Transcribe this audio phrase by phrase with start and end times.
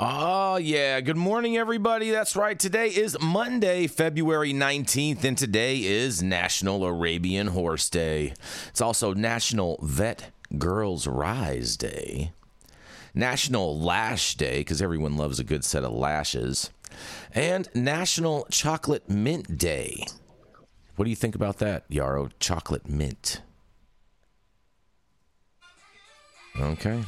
[0.00, 1.00] Oh, yeah.
[1.00, 2.10] Good morning, everybody.
[2.10, 2.58] That's right.
[2.58, 8.34] Today is Monday, February 19th, and today is National Arabian Horse Day.
[8.70, 12.32] It's also National Vet Girls Rise Day,
[13.14, 16.70] National Lash Day, because everyone loves a good set of lashes,
[17.32, 20.04] and National Chocolate Mint Day.
[20.96, 22.30] What do you think about that, Yarrow?
[22.40, 23.42] Chocolate mint.
[26.58, 27.04] Okay.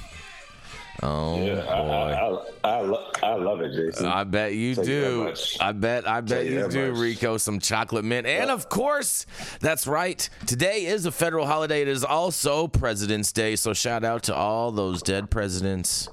[1.02, 1.92] Oh Yeah, I, boy.
[1.92, 4.06] I, I, I, lo- I love it, Jason.
[4.06, 5.24] I bet you do.
[5.24, 5.56] much.
[5.60, 7.00] I bet I bet you you do, much.
[7.00, 7.36] Rico.
[7.36, 8.26] Some chocolate mint.
[8.26, 9.26] And of course,
[9.60, 10.28] that's right.
[10.46, 11.82] Today is a federal holiday.
[11.82, 13.56] It is also President's Day.
[13.56, 16.08] So shout out to all those dead presidents.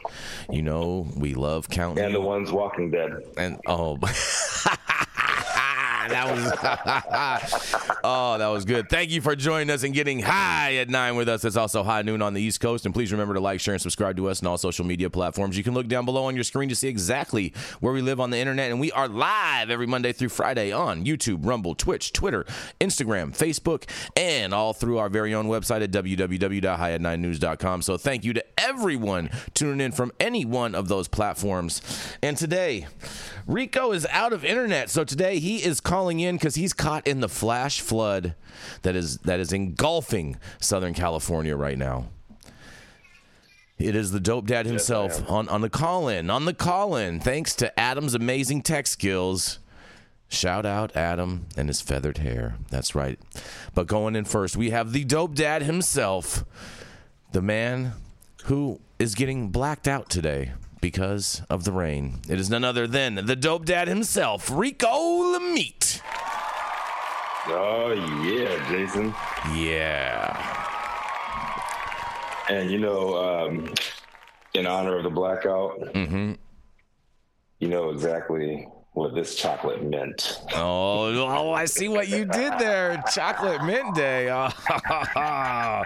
[0.49, 2.03] You know, we love counting.
[2.03, 3.11] and the ones walking dead.
[3.37, 3.97] And oh,
[6.09, 8.89] that was oh, that was good.
[8.89, 11.45] Thank you for joining us and getting high at nine with us.
[11.45, 12.85] It's also high noon on the East Coast.
[12.85, 15.57] And please remember to like, share, and subscribe to us on all social media platforms.
[15.57, 18.31] You can look down below on your screen to see exactly where we live on
[18.31, 18.71] the internet.
[18.71, 22.45] And we are live every Monday through Friday on YouTube, Rumble, Twitch, Twitter,
[22.81, 23.85] Instagram, Facebook,
[24.17, 27.81] and all through our very own website at www.highat9news.com.
[27.81, 31.81] So thank you to everyone tuning in from any one of those platforms.
[32.21, 32.87] And today,
[33.47, 37.19] Rico is out of internet, so today he is calling in because he's caught in
[37.19, 38.33] the flash flood
[38.81, 42.07] that is that is engulfing Southern California right now.
[43.77, 45.27] It is the dope dad himself am.
[45.27, 46.31] on, on the call in.
[46.31, 49.59] On the call in, thanks to Adam's amazing tech skills.
[50.29, 52.55] Shout out Adam and his feathered hair.
[52.71, 53.19] That's right.
[53.75, 56.43] But going in first, we have the dope dad himself,
[57.33, 57.93] the man
[58.45, 62.19] who is getting blacked out today because of the rain.
[62.29, 66.01] It is none other than the dope dad himself, Rico Lamitte.
[67.47, 67.93] Oh
[68.25, 69.15] yeah, Jason.
[69.55, 70.35] Yeah.
[72.49, 73.73] And you know, um,
[74.53, 76.33] in honor of the blackout, Mm-hmm.
[77.59, 80.41] you know exactly what this chocolate meant.
[80.53, 83.01] Oh, oh, I see what you did there.
[83.13, 84.29] Chocolate mint day.
[85.15, 85.81] Oh,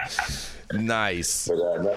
[0.74, 1.48] nice.
[1.48, 1.94] But, uh,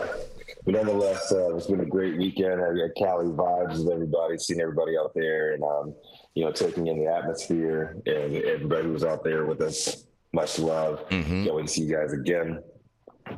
[0.65, 2.61] but nonetheless, uh, it's been a great weekend.
[2.61, 5.95] I got Cali vibes with everybody, seeing everybody out there, and um,
[6.35, 7.97] you know, taking in the atmosphere.
[8.05, 11.07] And everybody who was out there with us, much love.
[11.09, 11.43] Mhm.
[11.45, 12.61] Can't wait to see you guys again.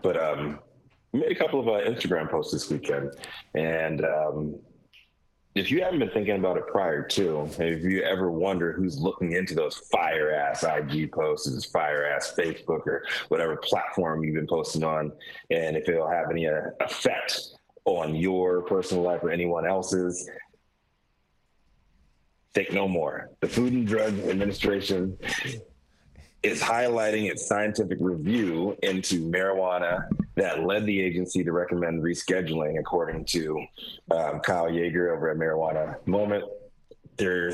[0.01, 0.59] But um,
[1.13, 3.11] made a couple of uh, Instagram posts this weekend,
[3.55, 4.55] and um,
[5.55, 9.33] if you haven't been thinking about it prior to, if you ever wonder who's looking
[9.33, 14.83] into those fire ass IG posts, fire ass Facebook or whatever platform you've been posting
[14.83, 15.11] on,
[15.51, 17.39] and if it'll have any uh, effect
[17.85, 20.27] on your personal life or anyone else's,
[22.53, 23.29] think no more.
[23.41, 25.17] The Food and Drug Administration
[26.43, 30.05] is highlighting its scientific review into marijuana
[30.35, 33.57] that led the agency to recommend rescheduling, according to
[34.11, 36.43] um, Kyle Yeager over at Marijuana Moment.
[37.17, 37.53] They're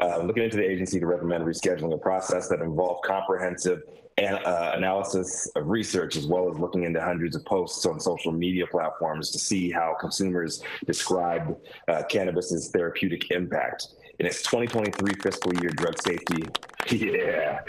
[0.00, 3.82] uh, looking into the agency to recommend rescheduling a process that involved comprehensive
[4.18, 8.32] an, uh, analysis of research, as well as looking into hundreds of posts on social
[8.32, 11.54] media platforms to see how consumers described
[11.88, 13.88] uh, cannabis's therapeutic impact.
[14.18, 16.48] In its 2023 fiscal year drug safety,
[16.90, 17.60] yeah.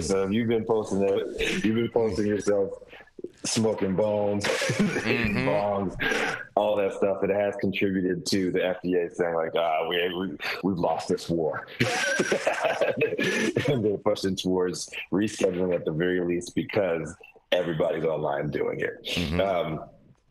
[0.00, 2.70] So you've been posting it, you've been posting yourself
[3.44, 5.48] smoking bones, mm-hmm.
[5.48, 5.96] bongs,
[6.54, 7.24] all that stuff.
[7.24, 11.66] It has contributed to the FDA saying like, ah, we, we we've lost this war,
[13.68, 17.14] and they're pushing towards rescheduling at the very least because
[17.52, 19.04] everybody's online doing it.
[19.06, 19.40] Mm-hmm.
[19.40, 19.84] Um,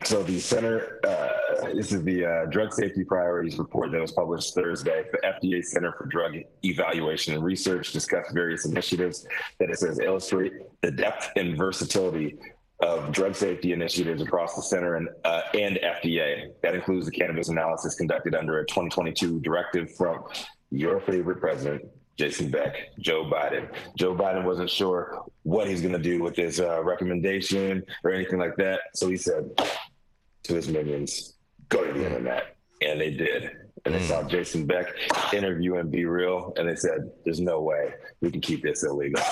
[0.04, 4.54] so the center, uh, this is the uh, drug safety priorities report that was published
[4.54, 5.04] Thursday.
[5.12, 9.26] The FDA Center for Drug Evaluation and Research discussed various initiatives
[9.58, 12.38] that it says illustrate the depth and versatility
[12.80, 16.50] of drug safety initiatives across the center and, uh, and FDA.
[16.62, 20.24] That includes the cannabis analysis conducted under a 2022 directive from
[20.70, 21.84] your favorite president,
[22.16, 23.68] Jason Beck, Joe Biden.
[23.96, 28.38] Joe Biden wasn't sure what he's going to do with his uh, recommendation or anything
[28.38, 28.80] like that.
[28.94, 29.50] So he said
[30.44, 31.34] to his minions,
[31.68, 32.06] go to the hmm.
[32.06, 32.56] internet.
[32.82, 33.50] And they did
[33.84, 34.06] and they hmm.
[34.06, 34.88] saw Jason Beck
[35.32, 36.52] interview and be real.
[36.56, 39.20] and they said, "There's no way we can keep this illegal."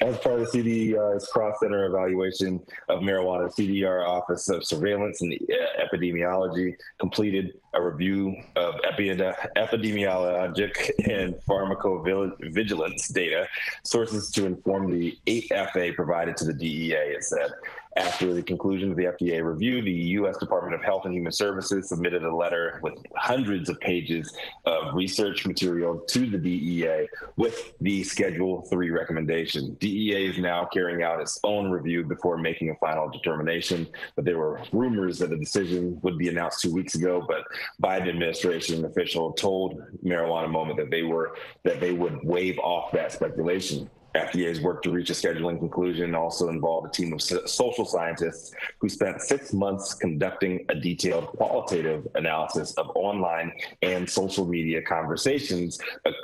[0.00, 5.38] as, part of CDER's cross center evaluation of marijuana, CDER Office of Surveillance and
[5.80, 13.46] Epidemiology completed a review of epidemiologic and pharmacovigilance data
[13.84, 16.94] sources to inform the 8FA provided to the DEA.
[16.94, 17.50] It said
[17.96, 20.36] after the conclusion of the FDA review, the U.S.
[20.38, 25.46] Department of Health and Human Services submitted a letter with hundreds of pages of research
[25.46, 29.74] material to the DEA with the Schedule 3 recommendation.
[29.74, 33.86] DEA is now carrying out its own review before making a final determination,
[34.16, 37.44] but there were rumors that a decision would be announced two weeks ago, but
[37.82, 43.12] Biden administration official told Marijuana Moment that they were that they would waive off that
[43.12, 43.88] speculation.
[44.14, 48.88] FDA's work to reach a scheduling conclusion also involved a team of social scientists who
[48.88, 53.52] spent six months conducting a detailed qualitative analysis of online
[53.82, 55.78] and social media conversations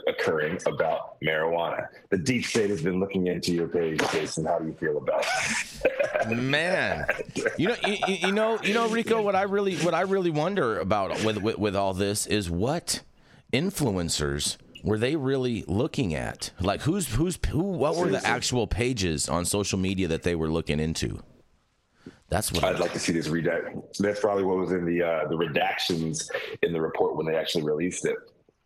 [0.08, 1.88] occurring about marijuana.
[2.10, 4.44] The deep state has been looking into your page, Jason.
[4.44, 6.36] How do you feel about it?
[6.36, 7.06] Man,
[7.58, 9.22] you know, you, you, know, you know, Rico.
[9.22, 13.00] What I really, what I really wonder about with, with, with all this is what
[13.52, 16.50] influencers were they really looking at?
[16.60, 17.62] Like who's who's who?
[17.62, 21.22] What were the actual pages on social media that they were looking into?
[22.28, 23.98] That's what I'd like to see this redact.
[23.98, 26.30] That's probably what was in the uh, the redactions
[26.62, 28.16] in the report when they actually released it.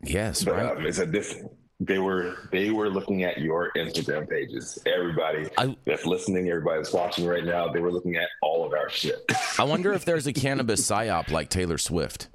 [0.03, 0.77] Yes, but, right.
[0.77, 1.51] Um, it's a different.
[1.79, 4.79] They were they were looking at your Instagram pages.
[4.85, 8.71] Everybody I, that's listening, everybody that's watching right now, they were looking at all of
[8.71, 9.29] our shit.
[9.57, 12.29] I wonder if there's a cannabis psyop like Taylor Swift.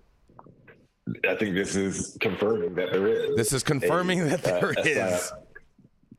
[1.28, 3.36] I think this is confirming that there is.
[3.36, 5.32] This is confirming a, that there is.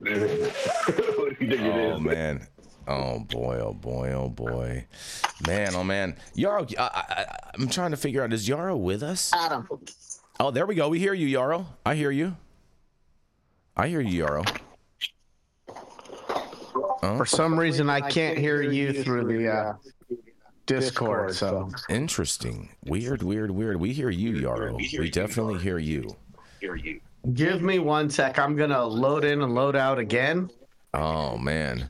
[1.62, 2.48] oh man.
[2.88, 4.86] Oh boy, oh boy, oh boy,
[5.48, 6.66] man, oh man, Yarrow.
[6.78, 9.32] I, am trying to figure out is Yarrow with us?
[9.34, 9.68] Adam.
[10.40, 10.90] Oh, there we go.
[10.90, 11.68] We hear you, Yarrow.
[11.86, 12.36] I hear you.
[13.78, 14.44] I hear you, Yarrow.
[17.02, 19.74] For some reason, I can't hear you through the uh,
[20.66, 21.34] Discord.
[21.36, 23.80] So interesting, weird, weird, weird.
[23.80, 24.76] We hear you, Yarrow.
[24.76, 26.16] We, we definitely hear you.
[26.60, 27.00] Hear you.
[27.34, 28.40] Give me one sec.
[28.40, 30.50] I'm gonna load in and load out again.
[30.94, 31.90] Oh man,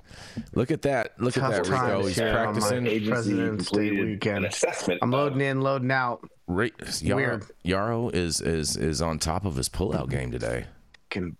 [0.53, 1.13] look at that!
[1.19, 2.05] Look Tough at that, Rico.
[2.05, 3.07] He's practicing.
[3.07, 4.45] President's Day weekend.
[4.45, 4.99] Assessment.
[5.01, 6.29] I'm loading in, loading out.
[6.47, 6.67] Ra-
[6.99, 7.45] Yarrow, Weird.
[7.63, 10.65] Yarrow is is is on top of his pullout game today.
[11.09, 11.35] Can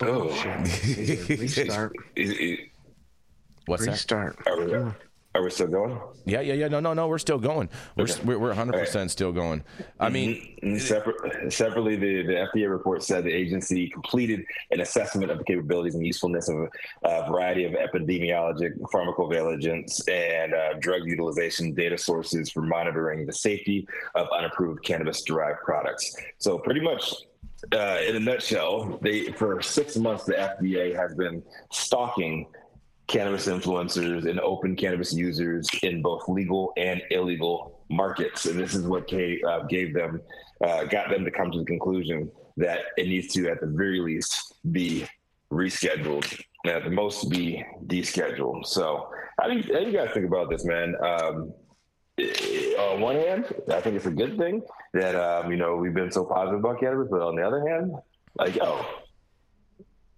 [0.00, 0.28] oh
[1.28, 1.92] restart.
[3.66, 4.38] What's restart.
[4.44, 4.94] that?
[5.34, 5.98] Are we still going?
[6.26, 6.68] Yeah, yeah, yeah.
[6.68, 7.08] No, no, no.
[7.08, 7.70] We're still going.
[7.96, 8.22] We're okay.
[8.22, 8.80] we're, 100 right.
[8.80, 9.64] percent still going.
[9.98, 10.76] I mean, mm-hmm.
[10.76, 15.94] Separ- separately, the, the FDA report said the agency completed an assessment of the capabilities
[15.94, 16.68] and usefulness of
[17.04, 23.88] a variety of epidemiologic, pharmacovigilance, and uh, drug utilization data sources for monitoring the safety
[24.14, 26.14] of unapproved cannabis-derived products.
[26.38, 27.14] So, pretty much
[27.72, 32.46] uh, in a nutshell, they for six months the FDA has been stalking
[33.12, 38.46] cannabis influencers and open cannabis users in both legal and illegal markets.
[38.46, 40.20] And this is what gave, uh, gave them,
[40.64, 44.00] uh, got them to come to the conclusion that it needs to, at the very
[44.00, 45.06] least, be
[45.52, 48.64] rescheduled, and at the most, be descheduled.
[48.66, 50.94] So, how do you, how do you guys think about this, man?
[51.02, 51.52] Um,
[52.78, 54.62] on one hand, I think it's a good thing
[54.94, 57.92] that um, you know we've been so positive about cannabis, but on the other hand,
[58.36, 58.84] like yo,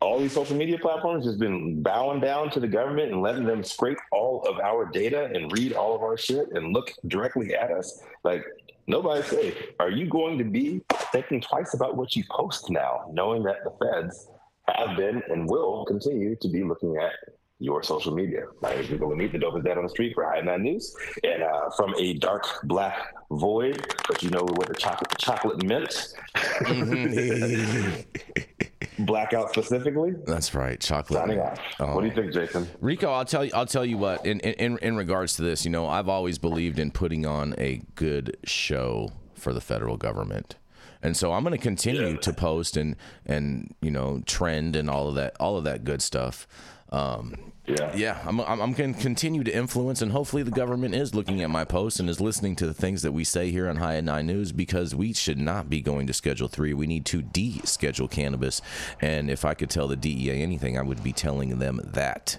[0.04, 3.64] all these social media platforms has been bowing down to the government and letting them
[3.64, 7.70] scrape all of our data and read all of our shit and look directly at
[7.70, 8.02] us.
[8.22, 8.44] Like
[8.86, 9.56] nobody's safe.
[9.80, 13.72] Are you going to be thinking twice about what you post now, knowing that the
[13.80, 14.28] feds
[14.68, 17.12] have been and will continue to be looking at
[17.60, 18.42] your social media.
[18.60, 20.94] Like is Rico Lamitte, the dopest dad on the street for High Nine News.
[21.22, 26.14] And uh, from a dark black void, but you know what the chocolate chocolate mint.
[26.36, 28.00] Mm-hmm.
[29.00, 30.12] blackout specifically.
[30.26, 31.20] That's right, chocolate.
[31.20, 31.58] Signing off.
[31.80, 31.94] Oh.
[31.94, 32.68] What do you think, Jason?
[32.80, 33.50] Rico, I'll tell you.
[33.54, 34.24] I'll tell you what.
[34.26, 37.82] In, in in regards to this, you know, I've always believed in putting on a
[37.94, 40.56] good show for the federal government,
[41.02, 42.16] and so I'm going to continue Yeah.
[42.18, 46.02] to post and and you know trend and all of that all of that good
[46.02, 46.46] stuff.
[46.90, 47.96] Um, Yeah.
[47.96, 51.40] yeah, I'm, I'm, I'm going to continue to influence, and hopefully the government is looking
[51.40, 53.96] at my posts and is listening to the things that we say here on High
[53.96, 56.74] at Nine News because we should not be going to Schedule 3.
[56.74, 58.60] We need to de-schedule cannabis.
[59.00, 62.38] And if I could tell the DEA anything, I would be telling them that.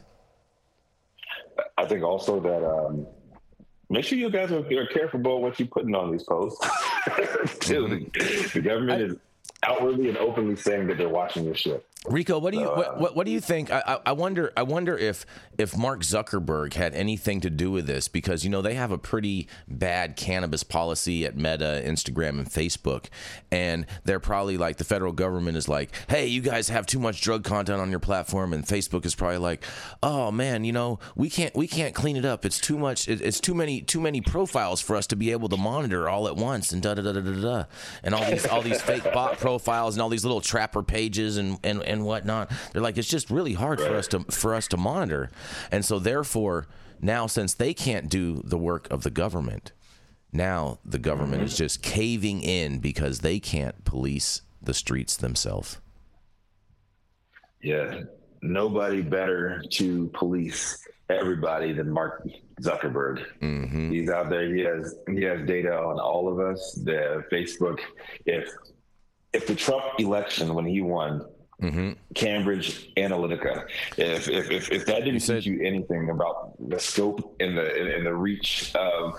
[1.75, 3.07] I think also that um,
[3.89, 6.63] make sure you guys are, are careful about what you're putting on these posts.
[7.61, 9.17] Dude, the, the government is
[9.63, 11.83] outwardly and openly saying that they're watching your shit.
[12.07, 13.71] Rico, what do you what, uh, what, what do you think?
[13.71, 15.25] I, I wonder I wonder if
[15.57, 18.97] if Mark Zuckerberg had anything to do with this because you know they have a
[18.97, 23.05] pretty bad cannabis policy at Meta, Instagram, and Facebook,
[23.51, 27.21] and they're probably like the federal government is like, hey, you guys have too much
[27.21, 29.63] drug content on your platform, and Facebook is probably like,
[30.03, 32.45] oh man, you know we can't we can't clean it up.
[32.45, 33.07] It's too much.
[33.07, 36.27] It, it's too many too many profiles for us to be able to monitor all
[36.27, 37.63] at once, and da da da da da da,
[38.03, 41.57] and all these all these fake bot profiles and all these little trapper pages and
[41.63, 42.51] and and whatnot.
[42.73, 45.29] They're like, it's just really hard for us to for us to monitor,
[45.71, 46.67] and so therefore
[47.01, 49.71] now since they can't do the work of the government,
[50.31, 55.79] now the government is just caving in because they can't police the streets themselves.
[57.61, 58.01] Yeah.
[58.41, 62.27] Nobody better to police everybody than Mark
[62.61, 63.25] Zuckerberg.
[63.41, 63.91] Mm-hmm.
[63.91, 64.53] He's out there.
[64.53, 66.79] He has he has data on all of us.
[66.83, 67.79] The Facebook.
[68.25, 68.53] If
[69.33, 71.25] if the Trump election when he won,
[71.61, 71.91] Mm-hmm.
[72.15, 73.65] Cambridge Analytica.
[73.97, 77.95] If if if, if that didn't said- teach you anything about the scope and the
[77.95, 79.13] and the reach of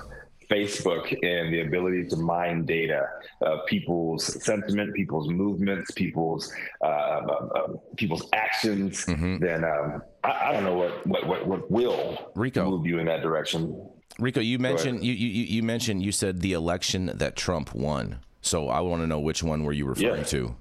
[0.51, 3.09] Facebook and the ability to mine data,
[3.45, 6.53] uh, people's sentiment, people's movements, people's
[6.83, 7.67] uh, uh, uh,
[7.97, 9.39] people's actions, Mm-hmm.
[9.39, 12.71] then um, I, I don't know what what what, what will Rico.
[12.71, 13.89] move you in that direction.
[14.19, 18.21] Rico, you mentioned you, you you mentioned you said the election that Trump won.
[18.41, 20.23] So I want to know which one were you referring Yeah.
[20.25, 20.55] to?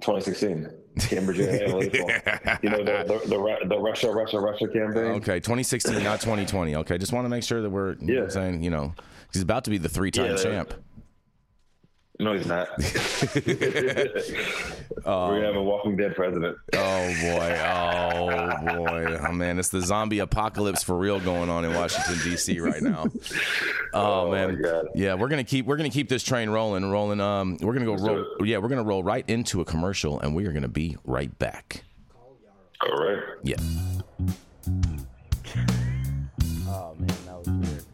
[0.00, 0.68] 2016,
[1.00, 2.58] Cambridge Analytica.
[2.62, 5.12] you know the the, the, the Russia Russia Russia campaign.
[5.20, 6.76] Okay, 2016, not 2020.
[6.76, 8.28] Okay, just want to make sure that we're you know I'm Yeah.
[8.30, 8.94] saying, you know,
[9.32, 10.36] he's about to be the three-time Yeah.
[10.42, 10.74] champ.
[12.20, 12.68] No, he's not.
[12.78, 13.40] We're
[15.04, 16.56] gonna have a Walking Dead president.
[16.74, 21.74] Oh boy, oh boy, oh man, it's the zombie apocalypse for real going on in
[21.74, 22.60] Washington D.C.
[22.60, 23.06] right now.
[23.94, 24.62] Oh, Oh, man,
[24.94, 27.20] yeah, we're gonna keep we're gonna keep this train rolling, rolling.
[27.20, 28.24] Um, we're gonna go do roll.
[28.46, 31.84] Yeah, we're gonna roll right into a commercial, and we are gonna be right back.
[32.82, 33.22] All right.
[33.42, 33.56] Yeah.
[36.68, 37.84] Oh man, that was weird.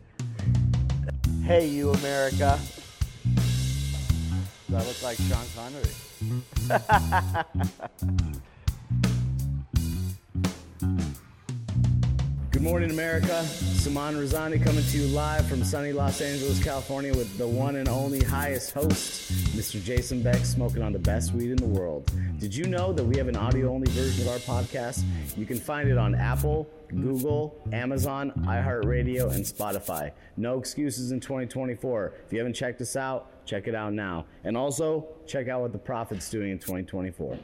[1.44, 2.60] Hey, you America.
[4.70, 5.88] I look like Sean Connery?
[12.50, 13.44] Good morning, America.
[13.44, 17.88] Saman Razani coming to you live from sunny Los Angeles, California, with the one and
[17.88, 19.82] only highest host, Mr.
[19.82, 22.10] Jason Beck, smoking on the best weed in the world.
[22.38, 25.04] Did you know that we have an audio only version of our podcast?
[25.36, 30.10] You can find it on Apple, Google, Amazon, iHeartRadio, and Spotify.
[30.36, 32.12] No excuses in 2024.
[32.26, 34.26] If you haven't checked us out, check it out now.
[34.44, 37.38] And also, check out what the Prophet's doing in 2024.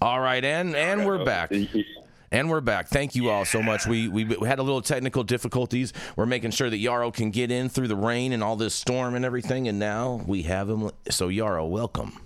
[0.00, 1.52] All right, and and we're back.
[2.32, 2.86] And we're back.
[2.88, 3.86] Thank you all so much.
[3.88, 5.92] We, we we had a little technical difficulties.
[6.14, 9.14] We're making sure that Yarrow can get in through the rain and all this storm
[9.16, 10.90] and everything, and now we have him.
[11.10, 12.20] So Yarrow, welcome.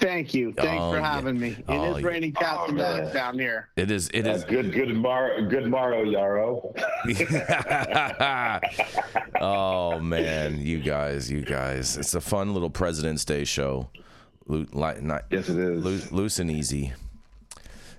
[0.00, 0.52] Thank you.
[0.52, 1.12] Thanks Oh, for yeah.
[1.12, 1.48] having me.
[1.50, 2.06] It oh, is Oh, yeah.
[2.06, 3.00] raining oh, cats Oh, and man.
[3.02, 3.68] dogs down here.
[3.76, 4.08] It is.
[4.14, 4.44] It is.
[4.44, 6.72] Good, good, mar- good morrow, Yarrow.
[9.40, 11.96] oh man, you guys, you guys.
[11.96, 13.88] It's a fun little President's Day show.
[14.48, 15.84] Not, Yes, it is.
[16.12, 16.92] loo- loose and easy.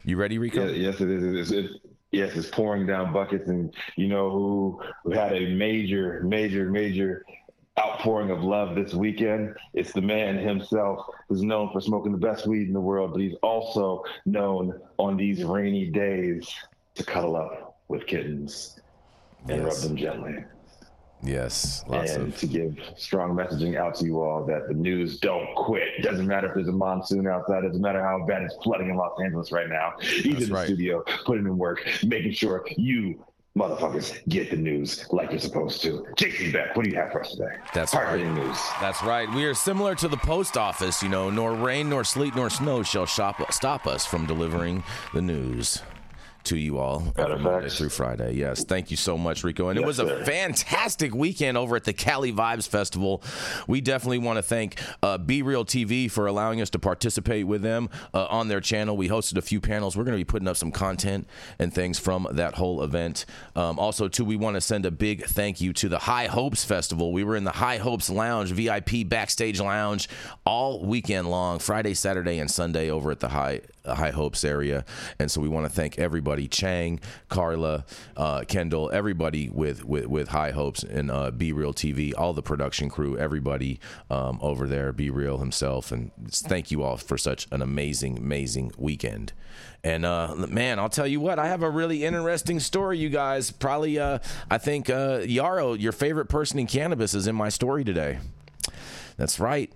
[0.03, 0.65] You ready, Rico?
[0.65, 1.23] Yeah, yes, it is.
[1.23, 1.51] It is.
[1.51, 1.71] It,
[2.11, 7.23] yes, it's pouring down buckets, and you know who, who had a major, major, major
[7.79, 9.55] outpouring of love this weekend?
[9.73, 13.21] It's the man himself, who's known for smoking the best weed in the world, but
[13.21, 16.49] he's also known on these rainy days
[16.95, 18.79] to cuddle up with kittens
[19.47, 19.75] and Yes.
[19.83, 20.43] rub them gently.
[21.21, 22.39] Yes, lots and of.
[22.39, 26.01] to give strong messaging out to you all that the news don't quit.
[26.01, 27.63] Doesn't matter if there's a monsoon outside.
[27.63, 29.93] Doesn't matter how bad it's flooding in Los Angeles right now.
[29.99, 30.65] He's That's in the right.
[30.65, 33.23] studio putting in work, making sure you
[33.57, 36.05] motherfuckers get the news like you're supposed to.
[36.15, 37.55] Jason Beck, what do you have for us today?
[37.73, 38.57] That's Hard-hitting news.
[38.79, 39.29] That's right.
[39.33, 41.03] We are similar to the post office.
[41.03, 44.83] You know, nor rain, nor sleet, nor snow shall shop, stop us from delivering
[45.13, 45.81] the news
[46.45, 48.33] to you all Monday through Friday.
[48.35, 49.69] Yes, thank you so much, Rico.
[49.69, 53.21] And it Yes, was a fantastic weekend over at the Cali Vibes Festival.
[53.67, 57.61] We definitely want to thank uh, Be Real TV for allowing us to participate with
[57.61, 58.97] them uh, on their channel.
[58.97, 59.95] We hosted a few panels.
[59.95, 61.27] We're going to be putting up some content
[61.59, 63.25] and things from that whole event.
[63.55, 66.63] Um, also, too, we want to send a big thank you to the High Hopes
[66.63, 67.11] Festival.
[67.13, 70.09] We were in the High Hopes Lounge, VIP backstage lounge,
[70.45, 74.85] all weekend long, Friday, Saturday, and Sunday over at the High High Hopes area.
[75.19, 77.85] And so we want to thank everybody, Chang, Carla,
[78.17, 82.41] uh, Kendall, everybody with, with, with High Hopes and uh, Be Real TV, all the
[82.41, 85.91] production crew, everybody um, over there, Be Real himself.
[85.91, 89.33] And thank you all for such an amazing, amazing weekend.
[89.83, 93.51] And uh, man, I'll tell you what, I have a really interesting story, you guys.
[93.51, 94.19] Probably, uh,
[94.51, 98.19] I think uh, Yarrow, your favorite person in cannabis, is in my story today.
[99.17, 99.71] That's right.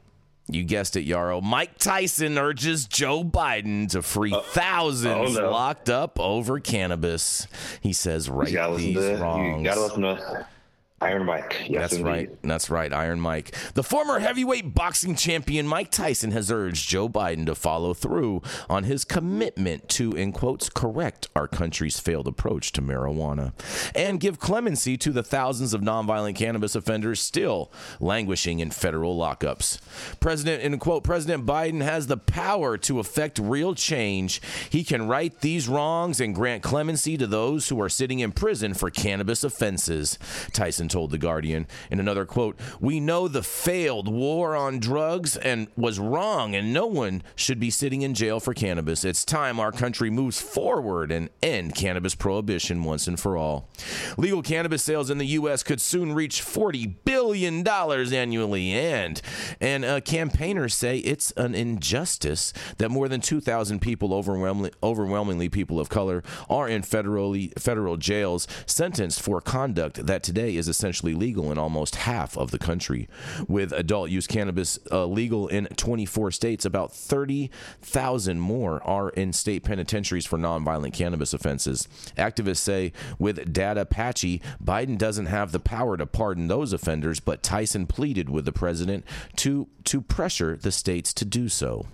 [0.47, 1.39] You guessed it, Yarrow.
[1.39, 5.51] Mike Tyson urges Joe Biden to free uh, thousands oh, no.
[5.51, 7.47] locked up over cannabis.
[7.81, 9.67] He says, right You gotta listen these wrongs.
[11.03, 11.65] Gotta listen to Iron Mike.
[11.69, 12.05] Yes, That's indeed.
[12.09, 12.41] right.
[12.43, 12.93] That's right.
[12.93, 13.55] Iron Mike.
[13.73, 18.83] The former heavyweight boxing champion Mike Tyson has urged Joe Biden to follow through on
[18.83, 23.53] his commitment to, in quotes, correct our country's failed approach to marijuana
[23.95, 29.79] and give clemency to the thousands of nonviolent cannabis offenders still languishing in federal lockups.
[30.19, 34.41] President, in quote, President Biden has the power to effect real change.
[34.69, 38.73] He can right these wrongs and grant clemency to those who are sitting in prison
[38.73, 40.17] for cannabis offenses.
[40.51, 45.67] Tyson told The Guardian in another quote, We know the failed war on drugs and
[45.75, 49.03] was wrong, and no one should be sitting in jail for cannabis.
[49.03, 53.69] It's time our country moves forward and end cannabis prohibition once and for all.
[54.17, 55.63] Legal cannabis sales in the U.S.
[55.63, 59.19] could soon reach $40 billion annually, and,
[59.59, 65.79] and uh, campaigners say it's an injustice that more than 2,000 people, overwhelmingly, overwhelmingly people
[65.79, 71.49] of color, are in federally, federal jails sentenced for conduct that today is essentially legal
[71.49, 73.07] in almost half of the country.
[73.47, 79.63] With adult use cannabis uh, legal in 24 states, about 30,000 more are in state
[79.63, 81.87] penitentiaries for nonviolent cannabis offenses.
[82.17, 87.41] Activists say with data patchy, Biden doesn't have the power to pardon those offenders, but
[87.41, 89.05] Tyson pleaded with the president
[89.37, 91.85] to to pressure the states to do so.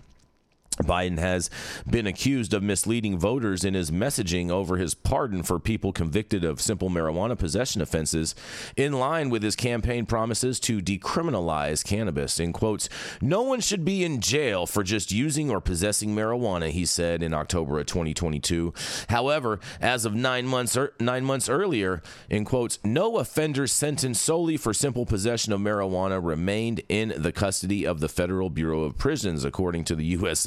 [0.83, 1.49] Biden has
[1.89, 6.61] been accused of misleading voters in his messaging over his pardon for people convicted of
[6.61, 8.33] simple marijuana possession offenses,
[8.75, 12.39] in line with his campaign promises to decriminalize cannabis.
[12.39, 12.89] In quotes,
[13.21, 17.33] no one should be in jail for just using or possessing marijuana, he said in
[17.33, 18.73] October of 2022.
[19.09, 24.57] However, as of nine months er, nine months earlier, in quotes, no offender sentenced solely
[24.57, 29.43] for simple possession of marijuana remained in the custody of the Federal Bureau of Prisons,
[29.43, 30.45] according to the U.S.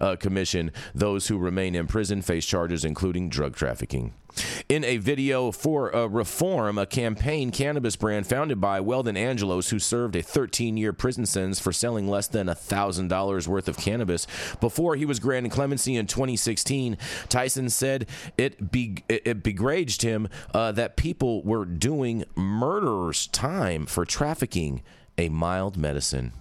[0.00, 0.72] uh, Commission.
[0.94, 4.14] Those who remain in prison face charges including drug trafficking.
[4.68, 9.78] In a video for a Reform, a campaign cannabis brand founded by Weldon Angelos, who
[9.78, 14.26] served a 13 year prison sentence for selling less than $1,000 worth of cannabis
[14.60, 16.96] before he was granted clemency in 2016,
[17.28, 24.04] Tyson said it, be- it begrudged him uh, that people were doing murderers' time for
[24.04, 24.82] trafficking
[25.18, 26.32] a mild medicine.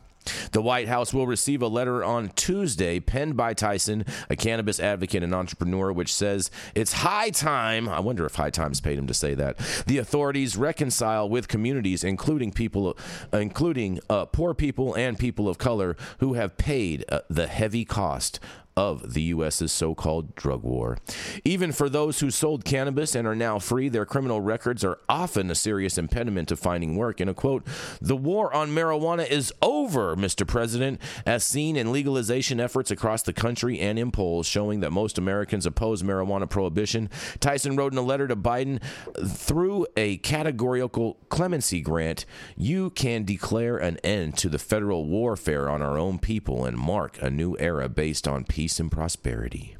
[0.51, 5.23] The White House will receive a letter on Tuesday penned by Tyson, a cannabis advocate
[5.23, 7.87] and entrepreneur, which says it's high time.
[7.87, 9.57] I wonder if High Times paid him to say that.
[9.87, 12.97] The authorities reconcile with communities, including people,
[13.33, 18.39] including uh, poor people and people of color, who have paid uh, the heavy cost
[18.79, 20.97] of the U.S.'s so called drug war.
[21.43, 25.51] Even for those who sold cannabis and are now free, their criminal records are often
[25.51, 27.19] a serious impediment to finding work.
[27.19, 27.67] In a quote,
[27.99, 30.47] the war on marijuana is over, Mr.
[30.47, 35.17] President, as seen in legalization efforts across the country and in polls showing that most
[35.17, 37.09] Americans oppose marijuana prohibition.
[37.41, 38.81] Tyson wrote in a letter to Biden
[39.27, 45.81] through a categorical clemency grant, you can declare an end to the federal warfare on
[45.81, 49.78] our own people and mark a new era based on peace peace and prosperity.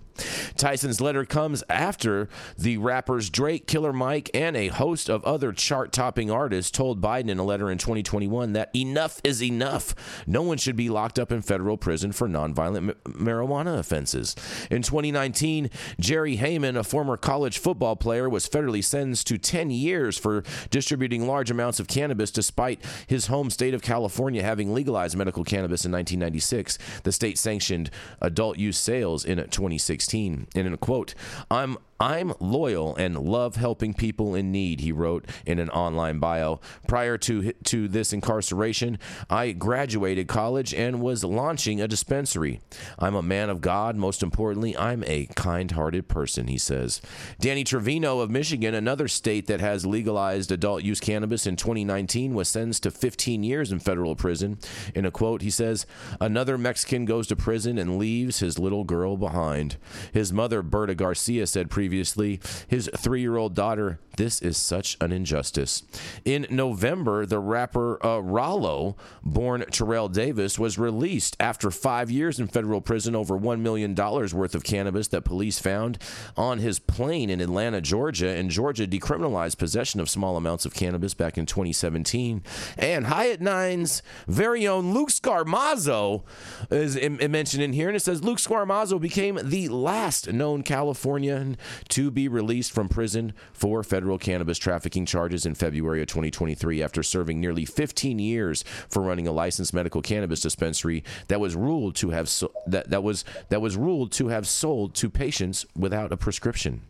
[0.55, 5.91] Tyson's letter comes after the rappers Drake, Killer Mike, and a host of other chart
[5.91, 9.95] topping artists told Biden in a letter in 2021 that enough is enough.
[10.27, 14.35] No one should be locked up in federal prison for nonviolent marijuana offenses.
[14.69, 20.17] In 2019, Jerry Heymon, a former college football player, was federally sentenced to 10 years
[20.17, 25.43] for distributing large amounts of cannabis despite his home state of California having legalized medical
[25.43, 26.77] cannabis in 1996.
[27.03, 27.89] The state sanctioned
[28.21, 30.08] adult use sales in 2016.
[30.09, 30.47] 2016.
[30.55, 31.15] And in a quote,
[31.49, 36.61] I'm I'm loyal and love helping people in need, he wrote in an online bio.
[36.87, 38.97] Prior to, to this incarceration,
[39.29, 42.61] I graduated college and was launching a dispensary.
[42.97, 43.97] I'm a man of God.
[43.97, 47.01] Most importantly, I'm a kind hearted person, he says.
[47.37, 52.47] Danny Trevino of Michigan, another state that has legalized adult use cannabis in 2019, was
[52.47, 54.57] sentenced to 15 years in federal prison.
[54.95, 55.85] In a quote, he says,
[56.21, 59.75] Another Mexican goes to prison and leaves his little girl behind.
[60.13, 64.97] His mother, Berta Garcia, said previously previously, his three year old daughter, This is such
[64.99, 65.81] an injustice.
[66.25, 72.47] In November, the rapper uh, Ralo, born Terrell Davis, was released after five years in
[72.47, 75.97] federal prison over $1 million worth of cannabis that police found
[76.35, 78.27] on his plane in Atlanta, Georgia.
[78.27, 82.43] And Georgia decriminalized possession of small amounts of cannabis back in 2017.
[82.77, 86.23] And High at Nine's very own Luke Scarmazzo
[86.69, 92.11] is mentioned in here, and it says Luke Scarmazzo became the last known Californian to
[92.11, 97.39] be released from prison for federal cannabis trafficking charges in February of 2023 after serving
[97.39, 102.29] nearly 15 years for running a licensed medical cannabis dispensary that was ruled to have
[102.29, 106.81] so, that, that was that was ruled to have sold to patients without a prescription.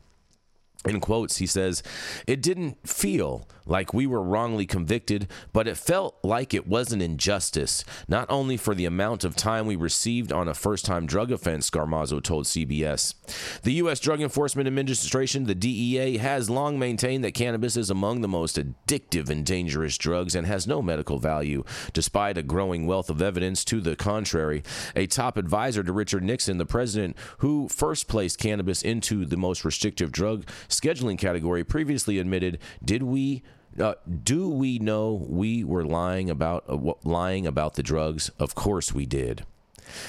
[0.85, 1.83] In quotes, he says,
[2.25, 7.01] It didn't feel like we were wrongly convicted, but it felt like it was an
[7.01, 11.31] injustice, not only for the amount of time we received on a first time drug
[11.31, 13.13] offense, Scarmazzo told CBS.
[13.61, 13.99] The U.S.
[13.99, 19.29] Drug Enforcement Administration, the DEA, has long maintained that cannabis is among the most addictive
[19.29, 23.79] and dangerous drugs and has no medical value, despite a growing wealth of evidence to
[23.81, 24.63] the contrary.
[24.95, 29.63] A top advisor to Richard Nixon, the president who first placed cannabis into the most
[29.63, 33.43] restrictive drug scheduling category, previously admitted, Did we
[33.79, 38.29] uh, do we know we were lying about uh, lying about the drugs?
[38.39, 39.45] Of course we did.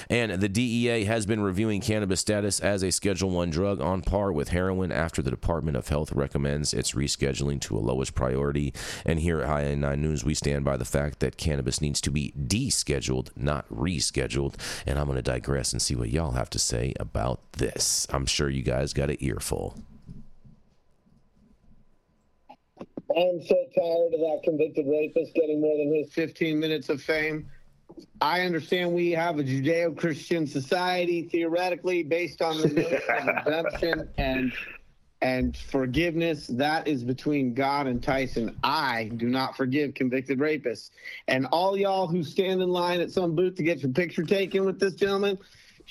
[0.09, 4.31] And the DEA has been reviewing cannabis status as a Schedule 1 drug on par
[4.31, 8.73] with heroin after the Department of Health recommends its rescheduling to a lowest priority.
[9.05, 12.11] And here at High 9 News, we stand by the fact that cannabis needs to
[12.11, 14.55] be descheduled, not rescheduled.
[14.85, 18.07] And I'm going to digress and see what y'all have to say about this.
[18.09, 19.77] I'm sure you guys got an earful.
[23.17, 27.49] I'm so tired of that convicted rapist getting more than his 15 minutes of fame.
[28.21, 32.67] I understand we have a Judeo Christian society theoretically based on the
[33.45, 34.53] redemption and
[35.21, 36.47] and forgiveness.
[36.47, 38.57] That is between God and Tyson.
[38.63, 40.91] I do not forgive convicted rapists.
[41.27, 44.65] And all y'all who stand in line at some booth to get your picture taken
[44.65, 45.37] with this gentleman,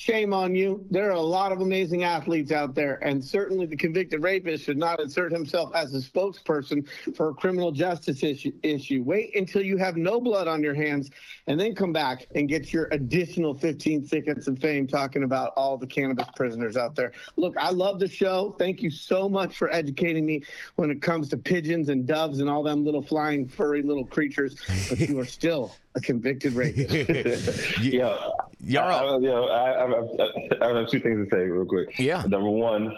[0.01, 0.83] shame on you.
[0.91, 4.79] There are a lot of amazing athletes out there, and certainly the convicted rapist should
[4.79, 8.51] not insert himself as a spokesperson for a criminal justice issue.
[8.63, 9.03] issue.
[9.05, 11.11] Wait until you have no blood on your hands,
[11.49, 15.77] and then come back and get your additional 15 seconds of fame talking about all
[15.77, 17.13] the cannabis prisoners out there.
[17.37, 18.57] Look, I love the show.
[18.59, 20.45] Thank you so much for educating me
[20.77, 24.57] when it comes to pigeons and doves and all them little flying furry little creatures,
[24.89, 27.79] but you are still a convicted rapist.
[27.81, 28.30] yeah,
[28.65, 28.85] yeah.
[28.85, 31.99] I, I, you know, I, I, I, have two things to say real quick.
[31.99, 32.23] Yeah.
[32.27, 32.97] Number one,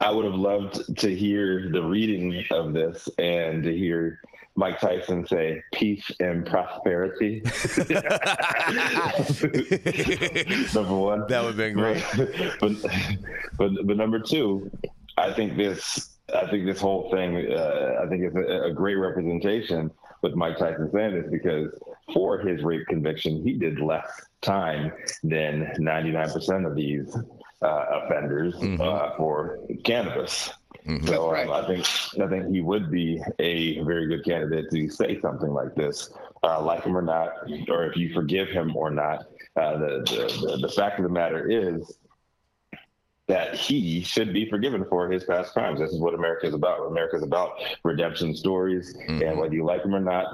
[0.00, 4.20] I would have loved to hear the reading of this and to hear
[4.56, 7.42] Mike Tyson say peace and prosperity.
[10.74, 11.26] number one.
[11.28, 12.04] That would have been great.
[12.60, 12.72] but,
[13.58, 14.70] but, but number two,
[15.18, 18.96] I think this I think this whole thing, uh, I think it's a, a, great
[18.96, 21.72] representation with Mike Tyson saying this because
[22.12, 24.06] for his rape conviction, he did less
[24.42, 27.16] time than 99% of these
[27.62, 28.80] uh, offenders Mhm.
[28.80, 30.52] uh, for cannabis.
[30.86, 31.06] Mhm.
[31.08, 31.48] So um, Right.
[31.48, 31.84] I think
[32.22, 36.12] I think he would be a very good candidate to say something like this,
[36.44, 37.30] uh, like him or not,
[37.70, 39.26] or if you forgive him or not.
[39.56, 41.98] Uh, the, the the the fact of the matter is
[43.28, 45.80] that he should be forgiven for his past crimes.
[45.80, 46.86] This is what America is about.
[46.86, 49.28] America is about redemption stories, Mhm.
[49.28, 50.26] and whether you like him or not,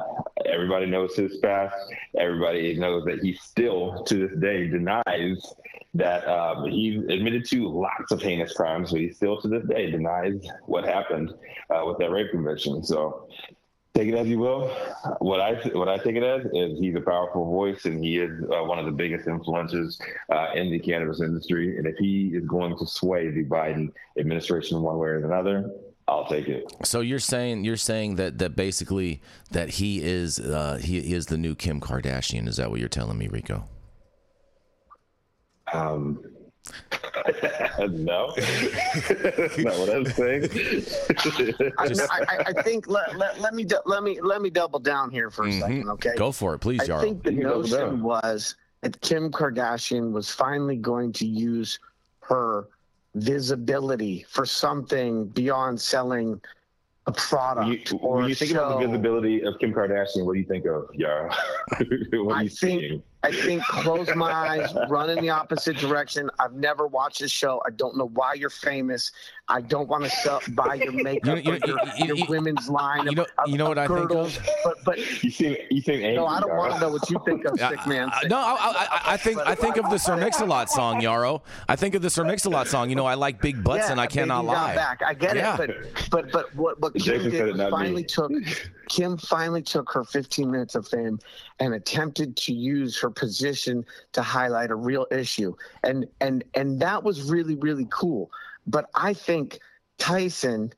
[0.45, 1.75] everybody knows his past.
[2.19, 5.55] Everybody knows that he still, to this day, denies
[5.95, 9.91] that um, he admitted to lots of heinous crimes, but he still, to this day,
[9.91, 11.33] denies what happened
[11.71, 12.83] uh, with that rape conviction.
[12.83, 13.29] So.
[13.95, 14.69] Take it as you will.
[15.19, 18.43] What I what I take it as is he's a powerful voice, and he is
[18.45, 20.01] uh, one of the biggest influences
[20.31, 21.77] uh, in the cannabis industry.
[21.77, 25.71] And if he is going to sway the Biden administration one way or another,
[26.09, 26.73] I'll take it.
[26.85, 31.27] So you're saying you're saying that that basically that he is uh, he, he is
[31.27, 32.49] the new Kim Kardashian.
[32.49, 33.69] Is that what you're telling me, Rico?
[35.71, 36.25] Um,
[37.91, 40.49] no, that's not what I'm saying.
[41.79, 45.11] I, I, I- I think let, let, let me let me let me double down
[45.11, 45.61] here for a Mhm.
[45.61, 46.15] second, okay?
[46.17, 47.01] Go for it, please, Yarrow.
[47.01, 51.79] I think the You can notion was that Kim Kardashian was finally going to use
[52.21, 52.69] her
[53.15, 56.41] visibility for something beyond selling
[57.07, 58.65] a When product you, when a you think show.
[58.67, 61.29] about the visibility of Kim Kardashian, what do you think of, Yarrow?
[62.13, 63.03] what are I you think- seeing?
[63.25, 66.29] I think close my eyes, run in the opposite direction.
[66.41, 67.63] I've never watched this show.
[67.67, 69.13] I don't know why you're famous.
[69.49, 72.17] I don't want to sell, buy your makeup You know- or your, you- you- your
[72.17, 73.07] you- women's line.
[73.07, 74.37] you know- of, you know what of I think girdles.
[74.39, 74.49] of?
[74.65, 76.15] But but You seem you seem angry.
[76.17, 76.61] no, I don't Yarrow.
[76.61, 78.09] want to know what you think of, sick man.
[78.11, 81.43] uh, no, I, I, I- I think I think of the Sir Mix-a-Lot song, Yarrow.
[81.69, 82.89] I think of the Sir Mix-a-Lot song.
[82.91, 84.75] You know, I like big butts, and I cannot baby got lie.
[84.75, 85.03] Back.
[85.07, 85.61] I get Yeah.
[85.61, 87.71] it, but but but what what Kim Jason did it, was not me.
[87.71, 88.33] finally took
[88.89, 91.19] Kim finally took her 15 minutes of fame
[91.63, 97.03] and attempted to use her position to highlight a real issue, and and and that
[97.05, 98.31] was really really cool.
[98.67, 99.61] But I think
[99.99, 100.73] Tyson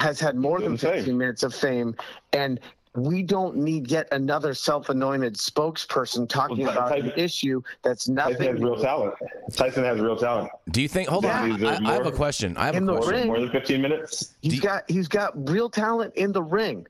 [0.00, 0.94] has had more than Doing the same.
[0.96, 1.94] 15 minutes of fame,
[2.32, 2.58] and
[2.96, 8.36] we don't need yet another self-anointed spokesperson talking Well, about Tyson- an issue that's nothing.
[8.38, 9.14] Tyson has real talent.
[9.52, 10.50] Tyson has real talent.
[10.70, 11.08] Do you think?
[11.08, 11.42] Hold Yeah.
[11.42, 12.56] on, I, I have a question.
[12.56, 13.14] I have a In the question.
[13.14, 13.26] ring.
[13.28, 14.34] More than 15 minutes.
[14.42, 16.86] He's Do you- got he's got real talent in the ring,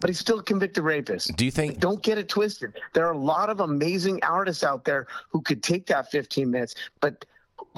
[0.00, 1.36] but he's still a convicted rapist.
[1.36, 1.78] Do you think?
[1.80, 2.72] Don't get it twisted.
[2.92, 6.74] There are a lot of amazing artists out there who could take that 15 minutes,
[7.00, 7.24] but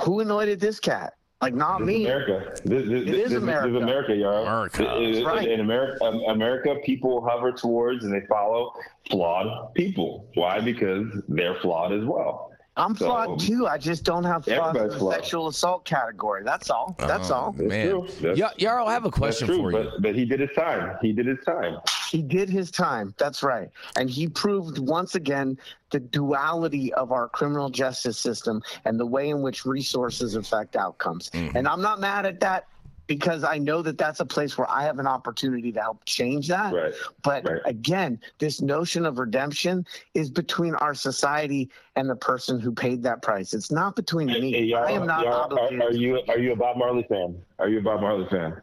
[0.00, 1.14] who anointed this cat?
[1.42, 2.04] Like not This me.
[2.04, 2.50] America.
[2.50, 3.68] This, this, It this, is this America.
[3.76, 4.42] is America, y'all.
[4.46, 4.96] America.
[4.96, 5.48] In- in- Right.
[5.48, 8.72] In America, um, America, people hover towards and they follow
[9.10, 10.28] flawed people.
[10.34, 10.60] Why?
[10.60, 12.49] Because they're flawed as well.
[12.76, 13.66] I'm So- flawed too.
[13.66, 15.14] I just don't have flaws in the flawed.
[15.14, 16.42] sexual assault category.
[16.44, 16.94] That's all.
[16.98, 17.52] That's Oh, all.
[17.52, 17.88] That's Man.
[17.90, 18.06] true.
[18.20, 19.58] That's, Yeah, Yarrow, I have a question true.
[19.58, 19.90] for you.
[19.90, 20.96] But, but he did his time.
[21.02, 21.78] He did his time.
[22.10, 23.12] He did his time.
[23.18, 23.68] That's right.
[23.96, 25.58] And he proved once again
[25.90, 31.28] the duality of our criminal justice system and the way in which resources affect outcomes.
[31.30, 31.54] Mhm.
[31.56, 32.66] And I'm not mad at that
[33.10, 36.46] because I know that that's a place where I have an opportunity to help change
[36.46, 36.72] that.
[36.72, 36.94] Right.
[37.24, 37.60] But Right.
[37.64, 43.20] again, this notion of redemption is between our society and the person who paid that
[43.20, 43.52] price.
[43.52, 44.52] It's not between Hey, me.
[44.52, 45.80] hey, y'all, I am not obligated.
[45.82, 47.34] are, are you are you a Bob Marley fan?
[47.58, 48.62] Are you a Bob Marley fan?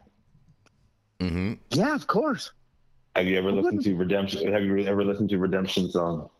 [1.20, 2.52] hmm yeah, of course.
[3.16, 4.50] Have you ever I listened to Redemption?
[4.50, 6.30] Have you ever listened to Redemption song?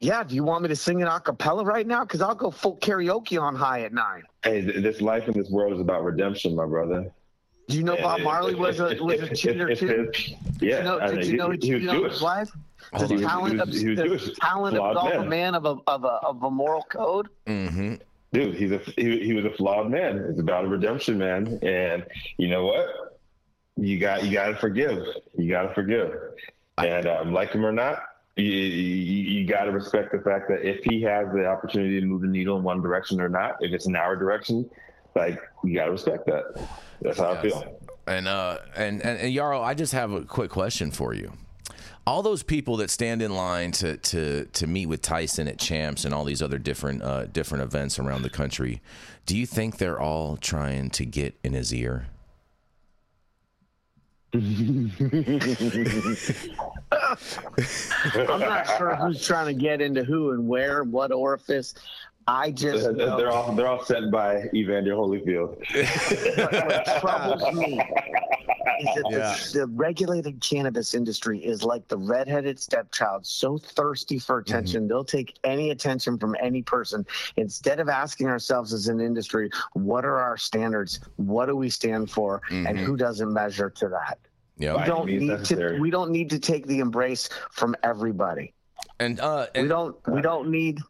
[0.00, 2.04] Yeah, do you want me to sing an a cappella right now?
[2.04, 4.24] Because I'll go full karaoke on high at nine.
[4.42, 7.12] Hey, this life in this world is about redemption, my brother.
[7.68, 10.10] Do you know Bob Marley was a was a it- cheater too?
[10.60, 11.92] Yeah, Did you know, I did mean, you know, he, did he you was know
[12.00, 12.12] Jewish.
[12.12, 12.50] his wife?
[12.92, 13.18] Hold The on.
[13.18, 15.28] He was- talent he of was- he was the talent Flawed of a man.
[15.28, 17.28] man of a of a of a moral code.
[17.46, 17.94] hmm
[18.32, 22.04] dude he's a he, he was a flawed man it's about a redemption man and
[22.36, 22.84] you know what
[23.76, 25.06] you got you got to forgive
[25.38, 26.10] you got to forgive
[26.78, 28.00] and um, like him or not
[28.36, 32.06] you, you, you got to respect the fact that if he has the opportunity to
[32.06, 34.68] move the needle in one direction or not if it's in our direction
[35.14, 36.42] like you got to respect that
[37.04, 40.50] that's how i feel And uh, and and, and Yarrow, I just have a quick
[40.50, 41.32] question for you.
[42.06, 46.04] All those people that stand in line to to to meet with Tyson at Champs
[46.04, 48.82] and all these other different uh, different events around the country,
[49.24, 52.08] do you think they're all trying to get in his ear?
[54.34, 54.90] I'm
[58.40, 61.74] not sure who's trying to get into who and where, what orifice.
[62.26, 65.56] I just know they're all they're all sent by evander holyfield
[66.38, 67.78] what, what troubles me
[68.80, 69.36] is that Yeah.
[69.52, 75.04] the, the regulated cannabis industry is like the redheaded stepchild, so thirsty for attention, they'll
[75.04, 77.06] take any attention from any person.
[77.36, 81.00] Instead of asking ourselves as an industry, what are our standards?
[81.16, 82.40] What do we stand for?
[82.50, 82.84] And Mhm.
[82.84, 84.18] who doesn't measure to that?
[84.56, 84.76] Yeah.
[84.80, 85.76] We don't need necessary.
[85.76, 85.80] to.
[85.82, 88.54] We don't need to take the embrace from everybody.
[89.04, 89.96] And uh, we don't.
[90.08, 90.80] We don't need.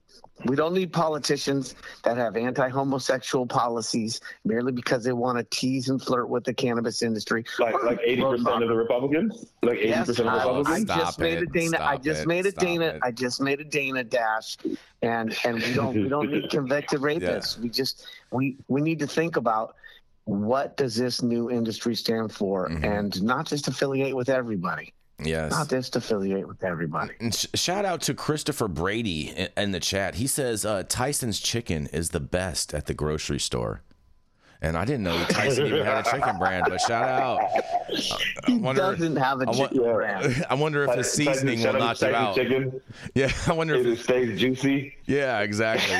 [0.46, 6.02] We don't need politicians that have anti-homosexual policies merely because they want to tease and
[6.02, 7.44] flirt with the cannabis industry.
[7.58, 10.82] Like like eighty percent of the Republicans, like eighty Yes, percent of I, I Republicans.
[10.82, 11.52] Stop just made a it.
[11.52, 11.78] Dana.
[11.80, 12.26] I just it.
[12.28, 12.84] made a Dana.
[12.86, 13.00] it.
[13.02, 14.56] I just made a Dana dash,
[15.02, 17.58] and and we don't we don't need convicted rapists.
[17.58, 19.76] We just we we need to think about
[20.24, 22.84] what does this new industry stand for, Mhm.
[22.84, 24.92] and not just affiliate with everybody.
[25.22, 25.52] Yes.
[25.52, 27.12] Not just affiliate with everybody.
[27.20, 30.16] And sh- shout out to Christopher Brady in, in the chat.
[30.16, 33.82] He says uh, Tyson's chicken is the best at the grocery store.
[34.62, 37.38] And I didn't know Tyson even had a chicken brand, but shout out.
[37.42, 38.00] I
[38.46, 40.46] He wonder, doesn't have a I wa- chicken brand.
[40.50, 42.34] I wonder if his seasoning shout will out knock to you out.
[42.34, 42.80] Chicken.
[43.14, 43.98] Yeah, I wonder It if.
[43.98, 44.94] It stays juicy.
[45.04, 45.94] Yeah, exactly.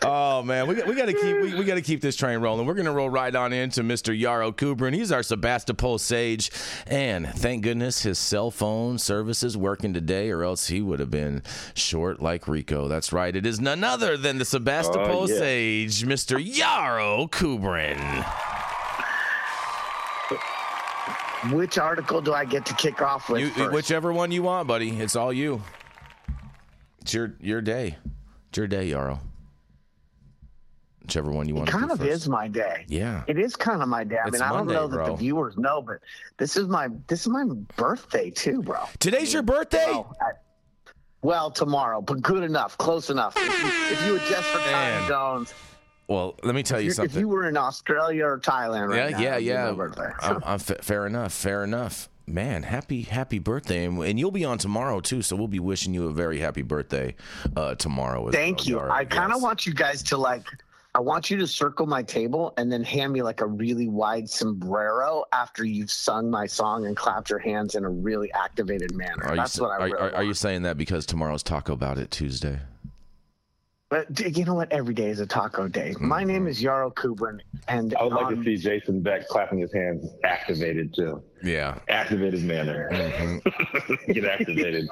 [0.00, 2.38] Oh man, we got, we got to keep we, we got to keep this train
[2.38, 2.66] rolling.
[2.66, 4.16] We're gonna roll right on into Mr.
[4.16, 4.94] Yarrow Kubrin.
[4.94, 6.52] He's our Sebastopol sage,
[6.86, 11.10] and thank goodness his cell phone service is working today, or else he would have
[11.10, 11.42] been
[11.74, 12.86] short like Rico.
[12.86, 13.34] That's right.
[13.34, 15.38] It is none other than the Sebastopol Oh, yeah.
[15.38, 16.38] sage, Mr.
[16.40, 17.98] Yarrow Kubrin.
[21.52, 23.40] Which article do I get to kick off with?
[23.40, 23.72] You, first?
[23.72, 24.90] whichever one you want, buddy.
[24.90, 25.62] It's all you.
[27.00, 27.96] It's your your day.
[28.50, 29.20] It's your day, Yarrow.
[31.08, 32.10] Whichever one you want It kind of first.
[32.10, 32.84] is my day.
[32.86, 33.24] Yeah.
[33.26, 34.18] It is kind of my day.
[34.22, 35.06] I It's mean, I don't know that bro.
[35.06, 36.00] the viewers know, but
[36.36, 37.46] this is my this is my
[37.78, 38.80] birthday too, bro.
[38.98, 39.86] Today's your birthday?
[39.86, 40.32] Well, I-
[41.22, 43.34] well, tomorrow, but good enough, close enough.
[43.38, 45.08] If you, if you adjust for time Man.
[45.08, 45.54] zones,
[46.08, 47.16] Well, let me tell you if something.
[47.16, 50.14] If you were in Australia or Thailand right yeah, now, yeah, yeah.
[50.20, 51.32] I'm, I'm fa- fair enough.
[51.32, 52.08] Fair enough.
[52.28, 55.22] Man, happy happy birthday, and, and you'll be on tomorrow too.
[55.22, 57.16] So we'll be wishing you a very happy birthday
[57.56, 58.28] uh, tomorrow.
[58.28, 58.80] As Thank well, you.
[58.80, 59.42] I kind of Yes.
[59.42, 60.44] want you guys to like.
[60.94, 64.28] I want you to circle my table and then hand me like a really wide
[64.28, 69.22] sombrero after you've sung my song and clapped your hands in a really activated manner.
[69.24, 71.42] Are you, That's s- what I are, really are, are you saying that because tomorrow's
[71.42, 72.58] Taco About It Tuesday?
[73.90, 74.70] But you know what?
[74.70, 75.94] Every day is a taco day.
[75.98, 79.60] My name is Yarrow Kubrin, and I would like um, to see Jason Beck clapping
[79.60, 81.22] his hands activated too.
[81.42, 82.90] Yeah, Activated manner.
[82.92, 84.06] Mhm.
[84.14, 84.88] Get activated.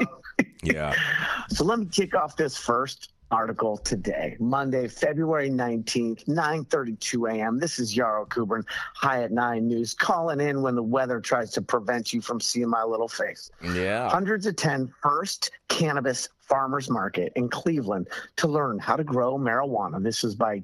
[0.63, 0.95] yeah.
[1.51, 7.59] So let me kick off this first article today, Monday, February 19th, 9:32 a.m.
[7.59, 11.62] This is Yarrow Kubrin, High at Nine News, calling in when the weather tries to
[11.62, 13.51] prevent you from seeing my little face.
[13.62, 14.09] Yeah.
[14.09, 20.03] Hundreds attend First Cannabis Farmers Market in Cleveland to learn how to grow marijuana.
[20.03, 20.62] This is by